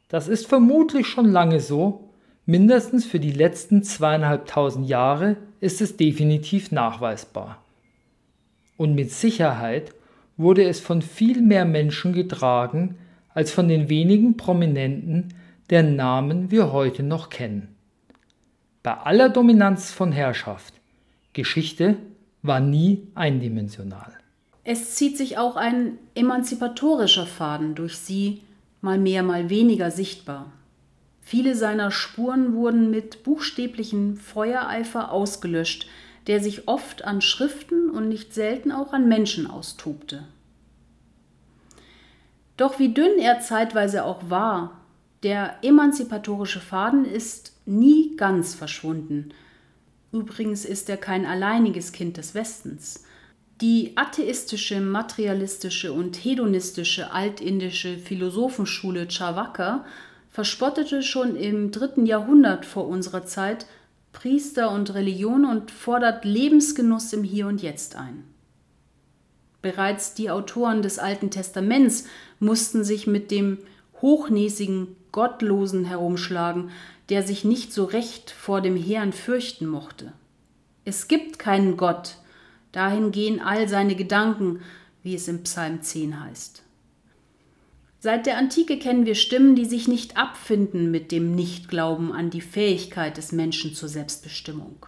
Das 0.07 0.27
ist 0.27 0.47
vermutlich 0.47 1.05
schon 1.05 1.31
lange 1.31 1.59
so, 1.59 2.09
mindestens 2.45 3.05
für 3.05 3.19
die 3.19 3.31
letzten 3.31 3.83
zweieinhalbtausend 3.83 4.87
Jahre 4.87 5.37
ist 5.59 5.81
es 5.81 5.97
definitiv 5.97 6.71
nachweisbar. 6.71 7.63
Und 8.77 8.95
mit 8.95 9.11
Sicherheit 9.11 9.93
wurde 10.37 10.63
es 10.63 10.79
von 10.79 11.01
viel 11.01 11.41
mehr 11.41 11.65
Menschen 11.65 12.13
getragen 12.13 12.97
als 13.39 13.51
von 13.51 13.69
den 13.69 13.87
wenigen 13.87 14.35
Prominenten, 14.35 15.33
deren 15.69 15.95
Namen 15.95 16.51
wir 16.51 16.73
heute 16.73 17.03
noch 17.03 17.29
kennen. 17.29 17.73
Bei 18.83 18.97
aller 18.97 19.29
Dominanz 19.29 19.91
von 19.91 20.11
Herrschaft, 20.11 20.73
Geschichte 21.31 21.95
war 22.41 22.59
nie 22.59 23.07
eindimensional. 23.15 24.11
Es 24.65 24.95
zieht 24.95 25.17
sich 25.17 25.37
auch 25.37 25.55
ein 25.55 25.97
emanzipatorischer 26.15 27.25
Faden 27.25 27.75
durch 27.75 27.99
sie, 27.99 28.41
mal 28.81 28.97
mehr, 28.97 29.23
mal 29.23 29.49
weniger 29.49 29.89
sichtbar. 29.89 30.51
Viele 31.21 31.55
seiner 31.55 31.91
Spuren 31.91 32.51
wurden 32.55 32.91
mit 32.91 33.23
buchstäblichem 33.23 34.17
Feuereifer 34.17 35.13
ausgelöscht, 35.13 35.87
der 36.27 36.41
sich 36.41 36.67
oft 36.67 37.05
an 37.05 37.21
Schriften 37.21 37.89
und 37.89 38.09
nicht 38.09 38.33
selten 38.33 38.73
auch 38.73 38.91
an 38.91 39.07
Menschen 39.07 39.47
austobte. 39.47 40.25
Doch 42.59 42.77
wie 42.77 42.93
dünn 42.93 43.19
er 43.19 43.39
zeitweise 43.39 44.03
auch 44.03 44.29
war, 44.29 44.81
der 45.23 45.59
emanzipatorische 45.61 46.59
Faden 46.59 47.05
ist 47.05 47.53
nie 47.65 48.17
ganz 48.17 48.53
verschwunden. 48.53 49.29
Übrigens 50.11 50.65
ist 50.65 50.89
er 50.89 50.97
kein 50.97 51.25
alleiniges 51.25 51.93
Kind 51.93 52.17
des 52.17 52.35
Westens. 52.35 53.05
Die 53.61 53.95
atheistische, 53.95 54.81
materialistische 54.81 55.93
und 55.93 56.17
hedonistische 56.17 57.13
altindische 57.13 57.97
Philosophenschule 57.97 59.09
Charvaka 59.09 59.85
verspottete 60.29 61.01
schon 61.01 61.37
im 61.37 61.71
dritten 61.71 62.05
Jahrhundert 62.05 62.65
vor 62.65 62.89
unserer 62.89 63.25
Zeit 63.25 63.67
Priester 64.11 64.71
und 64.71 64.93
Religion 64.93 65.45
und 65.45 65.71
fordert 65.71 66.25
Lebensgenuss 66.25 67.13
im 67.13 67.23
Hier 67.23 67.47
und 67.47 67.61
Jetzt 67.61 67.95
ein. 67.95 68.28
Bereits 69.61 70.13
die 70.13 70.29
Autoren 70.29 70.81
des 70.81 70.99
Alten 70.99 71.31
Testaments 71.31 72.05
mussten 72.39 72.83
sich 72.83 73.07
mit 73.07 73.31
dem 73.31 73.57
hochnäsigen 74.01 74.95
Gottlosen 75.11 75.85
herumschlagen, 75.85 76.71
der 77.09 77.23
sich 77.23 77.43
nicht 77.43 77.73
so 77.73 77.85
recht 77.85 78.31
vor 78.31 78.61
dem 78.61 78.77
Herrn 78.77 79.11
fürchten 79.11 79.65
mochte. 79.65 80.13
Es 80.85 81.07
gibt 81.07 81.39
keinen 81.39 81.75
Gott, 81.75 82.15
dahin 82.71 83.11
gehen 83.11 83.41
all 83.41 83.67
seine 83.67 83.95
Gedanken, 83.95 84.61
wie 85.03 85.15
es 85.15 85.27
im 85.27 85.43
Psalm 85.43 85.81
10 85.81 86.23
heißt. 86.23 86.63
Seit 88.01 88.27
der 88.27 88.37
Antike 88.37 88.79
kennen 88.79 89.05
wir 89.05 89.15
Stimmen, 89.15 89.55
die 89.55 89.65
sich 89.65 89.89
nicht 89.89 90.15
abfinden 90.15 90.89
mit 90.89 91.11
dem 91.11 91.35
Nichtglauben 91.35 92.13
an 92.13 92.29
die 92.29 92.39
Fähigkeit 92.39 93.17
des 93.17 93.33
Menschen 93.33 93.73
zur 93.73 93.89
Selbstbestimmung. 93.89 94.85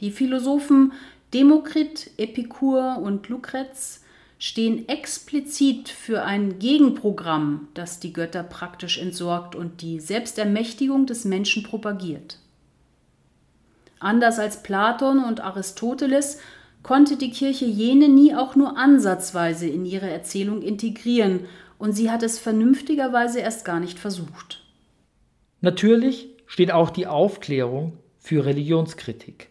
Die 0.00 0.10
Philosophen 0.10 0.92
Demokrit, 1.34 2.10
Epikur 2.16 2.98
und 3.02 3.28
Lucrez 3.28 4.03
stehen 4.44 4.90
explizit 4.90 5.88
für 5.88 6.22
ein 6.22 6.58
Gegenprogramm, 6.58 7.68
das 7.72 7.98
die 7.98 8.12
Götter 8.12 8.42
praktisch 8.42 8.98
entsorgt 8.98 9.56
und 9.56 9.80
die 9.80 10.00
Selbstermächtigung 10.00 11.06
des 11.06 11.24
Menschen 11.24 11.62
propagiert. 11.62 12.36
Anders 14.00 14.38
als 14.38 14.62
Platon 14.62 15.24
und 15.24 15.40
Aristoteles 15.40 16.40
konnte 16.82 17.16
die 17.16 17.30
Kirche 17.30 17.64
jene 17.64 18.10
nie 18.10 18.34
auch 18.34 18.54
nur 18.54 18.76
ansatzweise 18.76 19.66
in 19.66 19.86
ihre 19.86 20.10
Erzählung 20.10 20.60
integrieren, 20.60 21.46
und 21.78 21.92
sie 21.92 22.10
hat 22.10 22.22
es 22.22 22.38
vernünftigerweise 22.38 23.40
erst 23.40 23.64
gar 23.64 23.80
nicht 23.80 23.98
versucht. 23.98 24.62
Natürlich 25.62 26.28
steht 26.46 26.70
auch 26.70 26.90
die 26.90 27.06
Aufklärung 27.06 27.96
für 28.18 28.44
Religionskritik. 28.44 29.48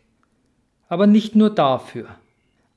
Aber 0.88 1.08
nicht 1.08 1.36
nur 1.36 1.50
dafür. 1.50 2.16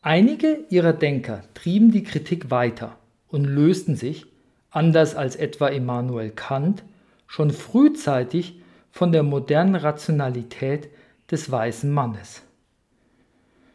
Einige 0.07 0.61
ihrer 0.69 0.93
Denker 0.93 1.43
trieben 1.55 1.91
die 1.91 2.05
Kritik 2.05 2.53
weiter 2.53 2.97
und 3.27 3.45
lösten 3.45 3.97
sich, 3.97 4.27
anders 4.71 5.17
als 5.17 5.35
etwa 5.35 5.67
Immanuel 5.67 6.31
Kant, 6.31 6.85
schon 7.27 7.51
frühzeitig 7.51 8.61
von 8.93 9.11
der 9.11 9.25
modernen 9.25 9.75
Rationalität 9.75 10.91
des 11.29 11.51
weißen 11.51 11.91
Mannes. 11.91 12.43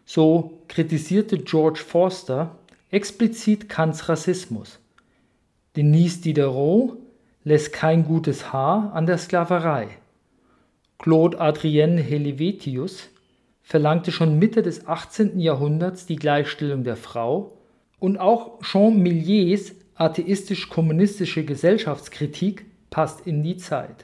So 0.06 0.62
kritisierte 0.70 1.38
George 1.38 1.82
Forster 1.86 2.56
explizit 2.92 3.68
Kants 3.68 4.08
Rassismus. 4.08 4.80
Denise 5.76 6.22
Diderot 6.22 6.98
lässt 7.44 7.74
kein 7.74 8.06
gutes 8.06 8.54
Haar 8.54 8.94
an 8.94 9.06
der 9.06 9.18
Sklaverei. 9.18 9.90
Claude 10.98 11.42
Adrien 11.42 11.98
Helvetius 11.98 13.10
verlangte 13.72 14.12
schon 14.12 14.38
Mitte 14.38 14.64
des 14.64 14.86
18. 14.86 15.40
Jahrhunderts 15.40 16.06
die 16.06 16.18
Gleichstellung 16.18 16.84
der 16.84 16.98
Frau 16.98 17.54
und 18.00 18.18
auch 18.18 18.60
Jean 18.62 19.02
Milliers 19.02 19.72
atheistisch-kommunistische 19.96 21.46
Gesellschaftskritik 21.46 22.66
passt 22.90 23.26
in 23.26 23.44
die 23.44 23.56
Zeit. 23.56 24.04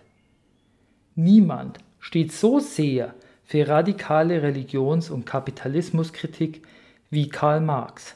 Niemand 1.15 1.79
steht 1.99 2.31
so 2.31 2.59
sehr 2.59 3.13
für 3.43 3.67
radikale 3.67 4.41
Religions- 4.41 5.09
und 5.09 5.25
Kapitalismuskritik 5.25 6.61
wie 7.09 7.27
Karl 7.27 7.59
Marx. 7.59 8.15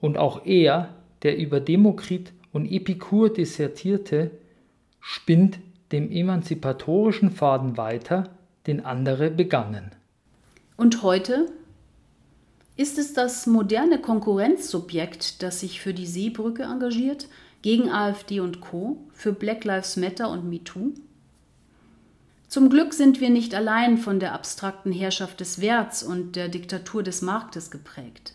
Und 0.00 0.16
auch 0.16 0.46
er, 0.46 0.94
der 1.24 1.36
über 1.36 1.58
Demokrit 1.58 2.32
und 2.52 2.70
Epikur 2.70 3.32
dissertierte, 3.32 4.30
spinnt 5.00 5.58
dem 5.90 6.12
emanzipatorischen 6.12 7.32
Faden 7.32 7.76
weiter, 7.76 8.30
den 8.68 8.84
andere 8.84 9.32
begannen. 9.32 9.90
Und 10.76 11.02
heute? 11.02 11.52
Ist 12.76 12.98
es 12.98 13.12
das 13.12 13.46
moderne 13.46 14.00
Konkurrenzsubjekt, 14.00 15.42
das 15.42 15.60
sich 15.60 15.80
für 15.80 15.94
die 15.94 16.06
Seebrücke 16.06 16.64
engagiert, 16.64 17.28
gegen 17.62 17.90
AfD 17.90 18.40
und 18.40 18.60
Co., 18.60 18.98
für 19.12 19.32
Black 19.32 19.64
Lives 19.64 19.96
Matter 19.96 20.30
und 20.30 20.48
MeToo? 20.48 20.92
Zum 22.48 22.68
Glück 22.70 22.92
sind 22.92 23.20
wir 23.20 23.30
nicht 23.30 23.54
allein 23.54 23.98
von 23.98 24.18
der 24.18 24.32
abstrakten 24.32 24.90
Herrschaft 24.90 25.38
des 25.40 25.60
Werts 25.60 26.02
und 26.02 26.34
der 26.34 26.48
Diktatur 26.48 27.04
des 27.04 27.22
Marktes 27.22 27.70
geprägt. 27.70 28.34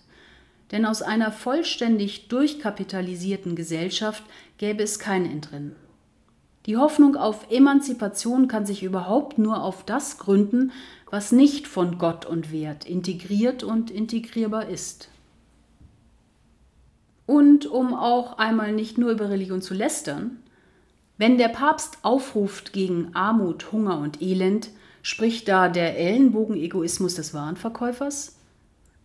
Denn 0.72 0.86
aus 0.86 1.02
einer 1.02 1.34
vollständig 1.34 2.30
durchkapitalisierten 2.30 3.56
Gesellschaft 3.56 4.24
gäbe 4.58 4.84
es 4.84 5.00
kein 5.00 5.26
Entrinnen. 5.26 5.76
Die 6.66 6.78
Hoffnung 6.78 7.16
auf 7.16 7.50
Emanzipation 7.50 8.48
kann 8.48 8.66
sich 8.66 8.84
überhaupt 8.84 9.38
nur 9.38 9.64
auf 9.64 9.84
das 9.86 10.18
gründen, 10.18 10.72
was 11.10 11.32
nicht 11.32 11.68
von 11.68 11.98
Gott 11.98 12.26
und 12.26 12.52
Wert 12.52 12.86
integriert 12.86 13.64
und 13.64 13.90
integrierbar 13.90 14.68
ist. 14.68 15.10
Und 17.26 17.66
um 17.66 17.94
auch 17.94 18.38
einmal 18.38 18.72
nicht 18.72 18.98
nur 18.98 19.12
über 19.12 19.30
Religion 19.30 19.62
zu 19.62 19.74
lästern, 19.74 20.40
wenn 21.18 21.38
der 21.38 21.50
Papst 21.50 22.00
aufruft 22.02 22.74
gegen 22.74 23.14
Armut, 23.14 23.72
Hunger 23.72 24.00
und 24.00 24.22
Elend, 24.22 24.70
spricht 25.02 25.48
da 25.48 25.70
der 25.70 25.98
Ellenbogenegoismus 25.98 27.16
des 27.16 27.34
Warenverkäufers? 27.34 28.38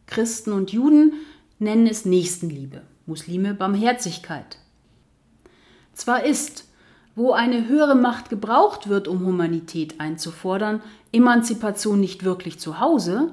Christen 0.07 0.52
und 0.52 0.72
Juden 0.72 1.14
nennen 1.59 1.86
es 1.86 2.05
Nächstenliebe, 2.05 2.82
Muslime 3.07 3.55
Barmherzigkeit. 3.55 4.59
Zwar 5.92 6.24
ist, 6.24 6.68
wo 7.16 7.32
eine 7.32 7.68
höhere 7.68 7.94
Macht 7.94 8.30
gebraucht 8.30 8.88
wird, 8.88 9.08
um 9.08 9.24
Humanität 9.24 10.00
einzufordern, 10.00 10.82
Emanzipation 11.12 12.00
nicht 12.00 12.24
wirklich 12.24 12.58
zu 12.58 12.80
Hause, 12.80 13.32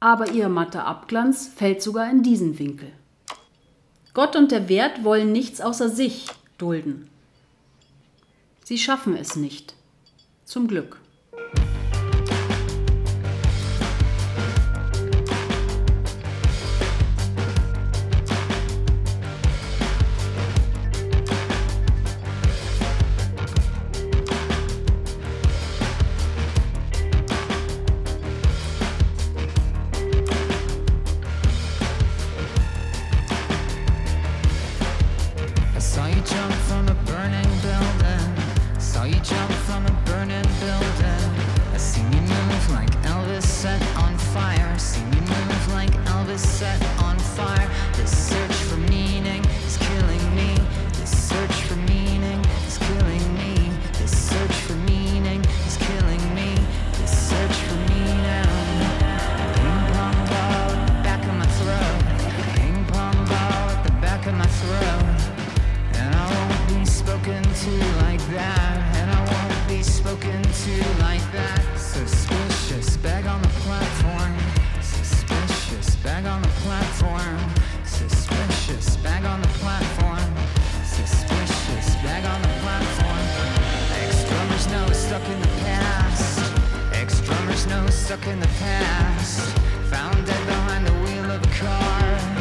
aber 0.00 0.30
ihr 0.30 0.48
matter 0.48 0.86
Abglanz 0.86 1.48
fällt 1.48 1.82
sogar 1.82 2.10
in 2.10 2.22
diesen 2.22 2.58
Winkel. 2.58 2.92
Gott 4.14 4.36
und 4.36 4.52
der 4.52 4.68
Wert 4.68 5.04
wollen 5.04 5.32
nichts 5.32 5.60
außer 5.60 5.88
sich 5.88 6.26
dulden. 6.58 7.08
Sie 8.64 8.78
schaffen 8.78 9.16
es 9.16 9.36
nicht. 9.36 9.74
Zum 10.44 10.68
Glück. 10.68 11.00
Ex-drummers 84.62 84.88
know 84.88 84.92
stuck 84.94 85.28
in 85.28 85.40
the 85.40 85.48
past. 85.64 86.54
Ex-drummers 86.92 87.66
know 87.66 87.86
stuck 87.88 88.26
in 88.28 88.38
the 88.38 88.46
past. 88.46 89.58
Found 89.90 90.24
dead 90.24 90.46
behind 90.46 90.86
the 90.86 90.92
wheel 90.92 91.30
of 91.32 91.42
a 91.42 91.48
car. 91.48 92.31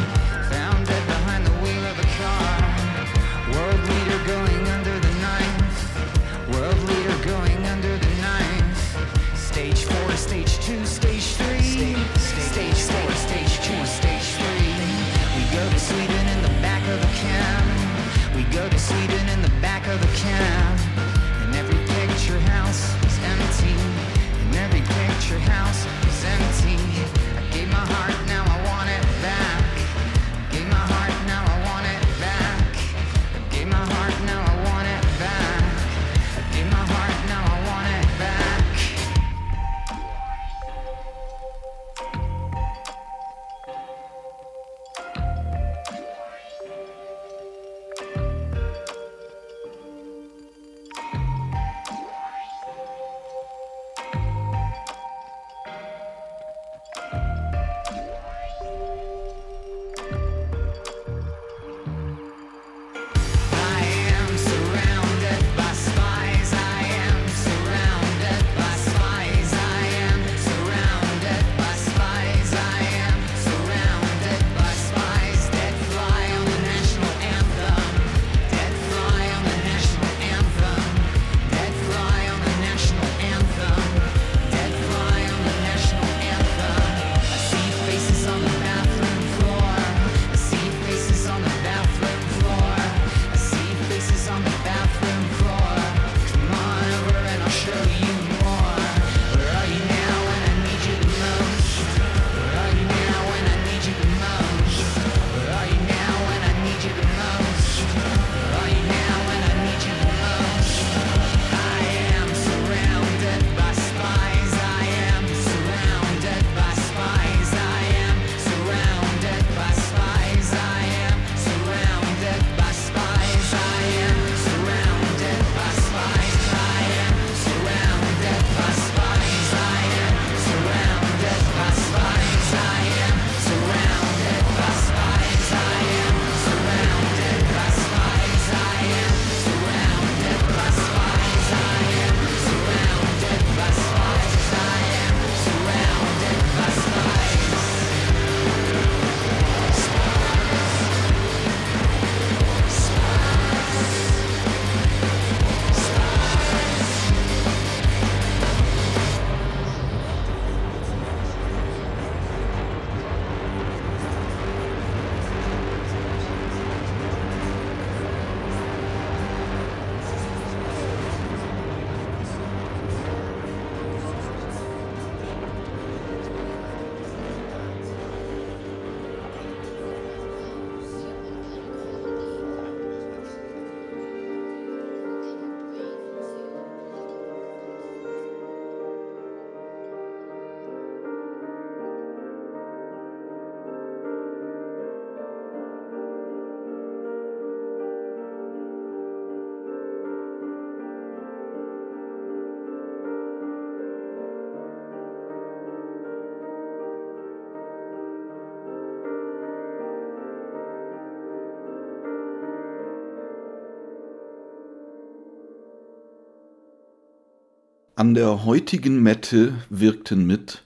An 218.02 218.16
der 218.16 218.46
heutigen 218.46 219.04
Mette 219.04 219.54
wirkten 219.70 220.26
mit 220.26 220.64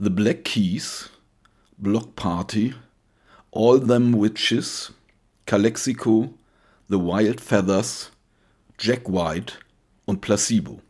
The 0.00 0.10
Black 0.10 0.44
Keys, 0.44 1.08
Block 1.76 2.16
Party, 2.16 2.74
All 3.52 3.78
Them 3.78 4.20
Witches, 4.20 4.92
Calexico, 5.46 6.34
The 6.88 6.96
Wild 6.96 7.40
Feathers, 7.40 8.10
Jack 8.76 9.08
White 9.08 9.52
und 10.04 10.20
Placebo. 10.20 10.82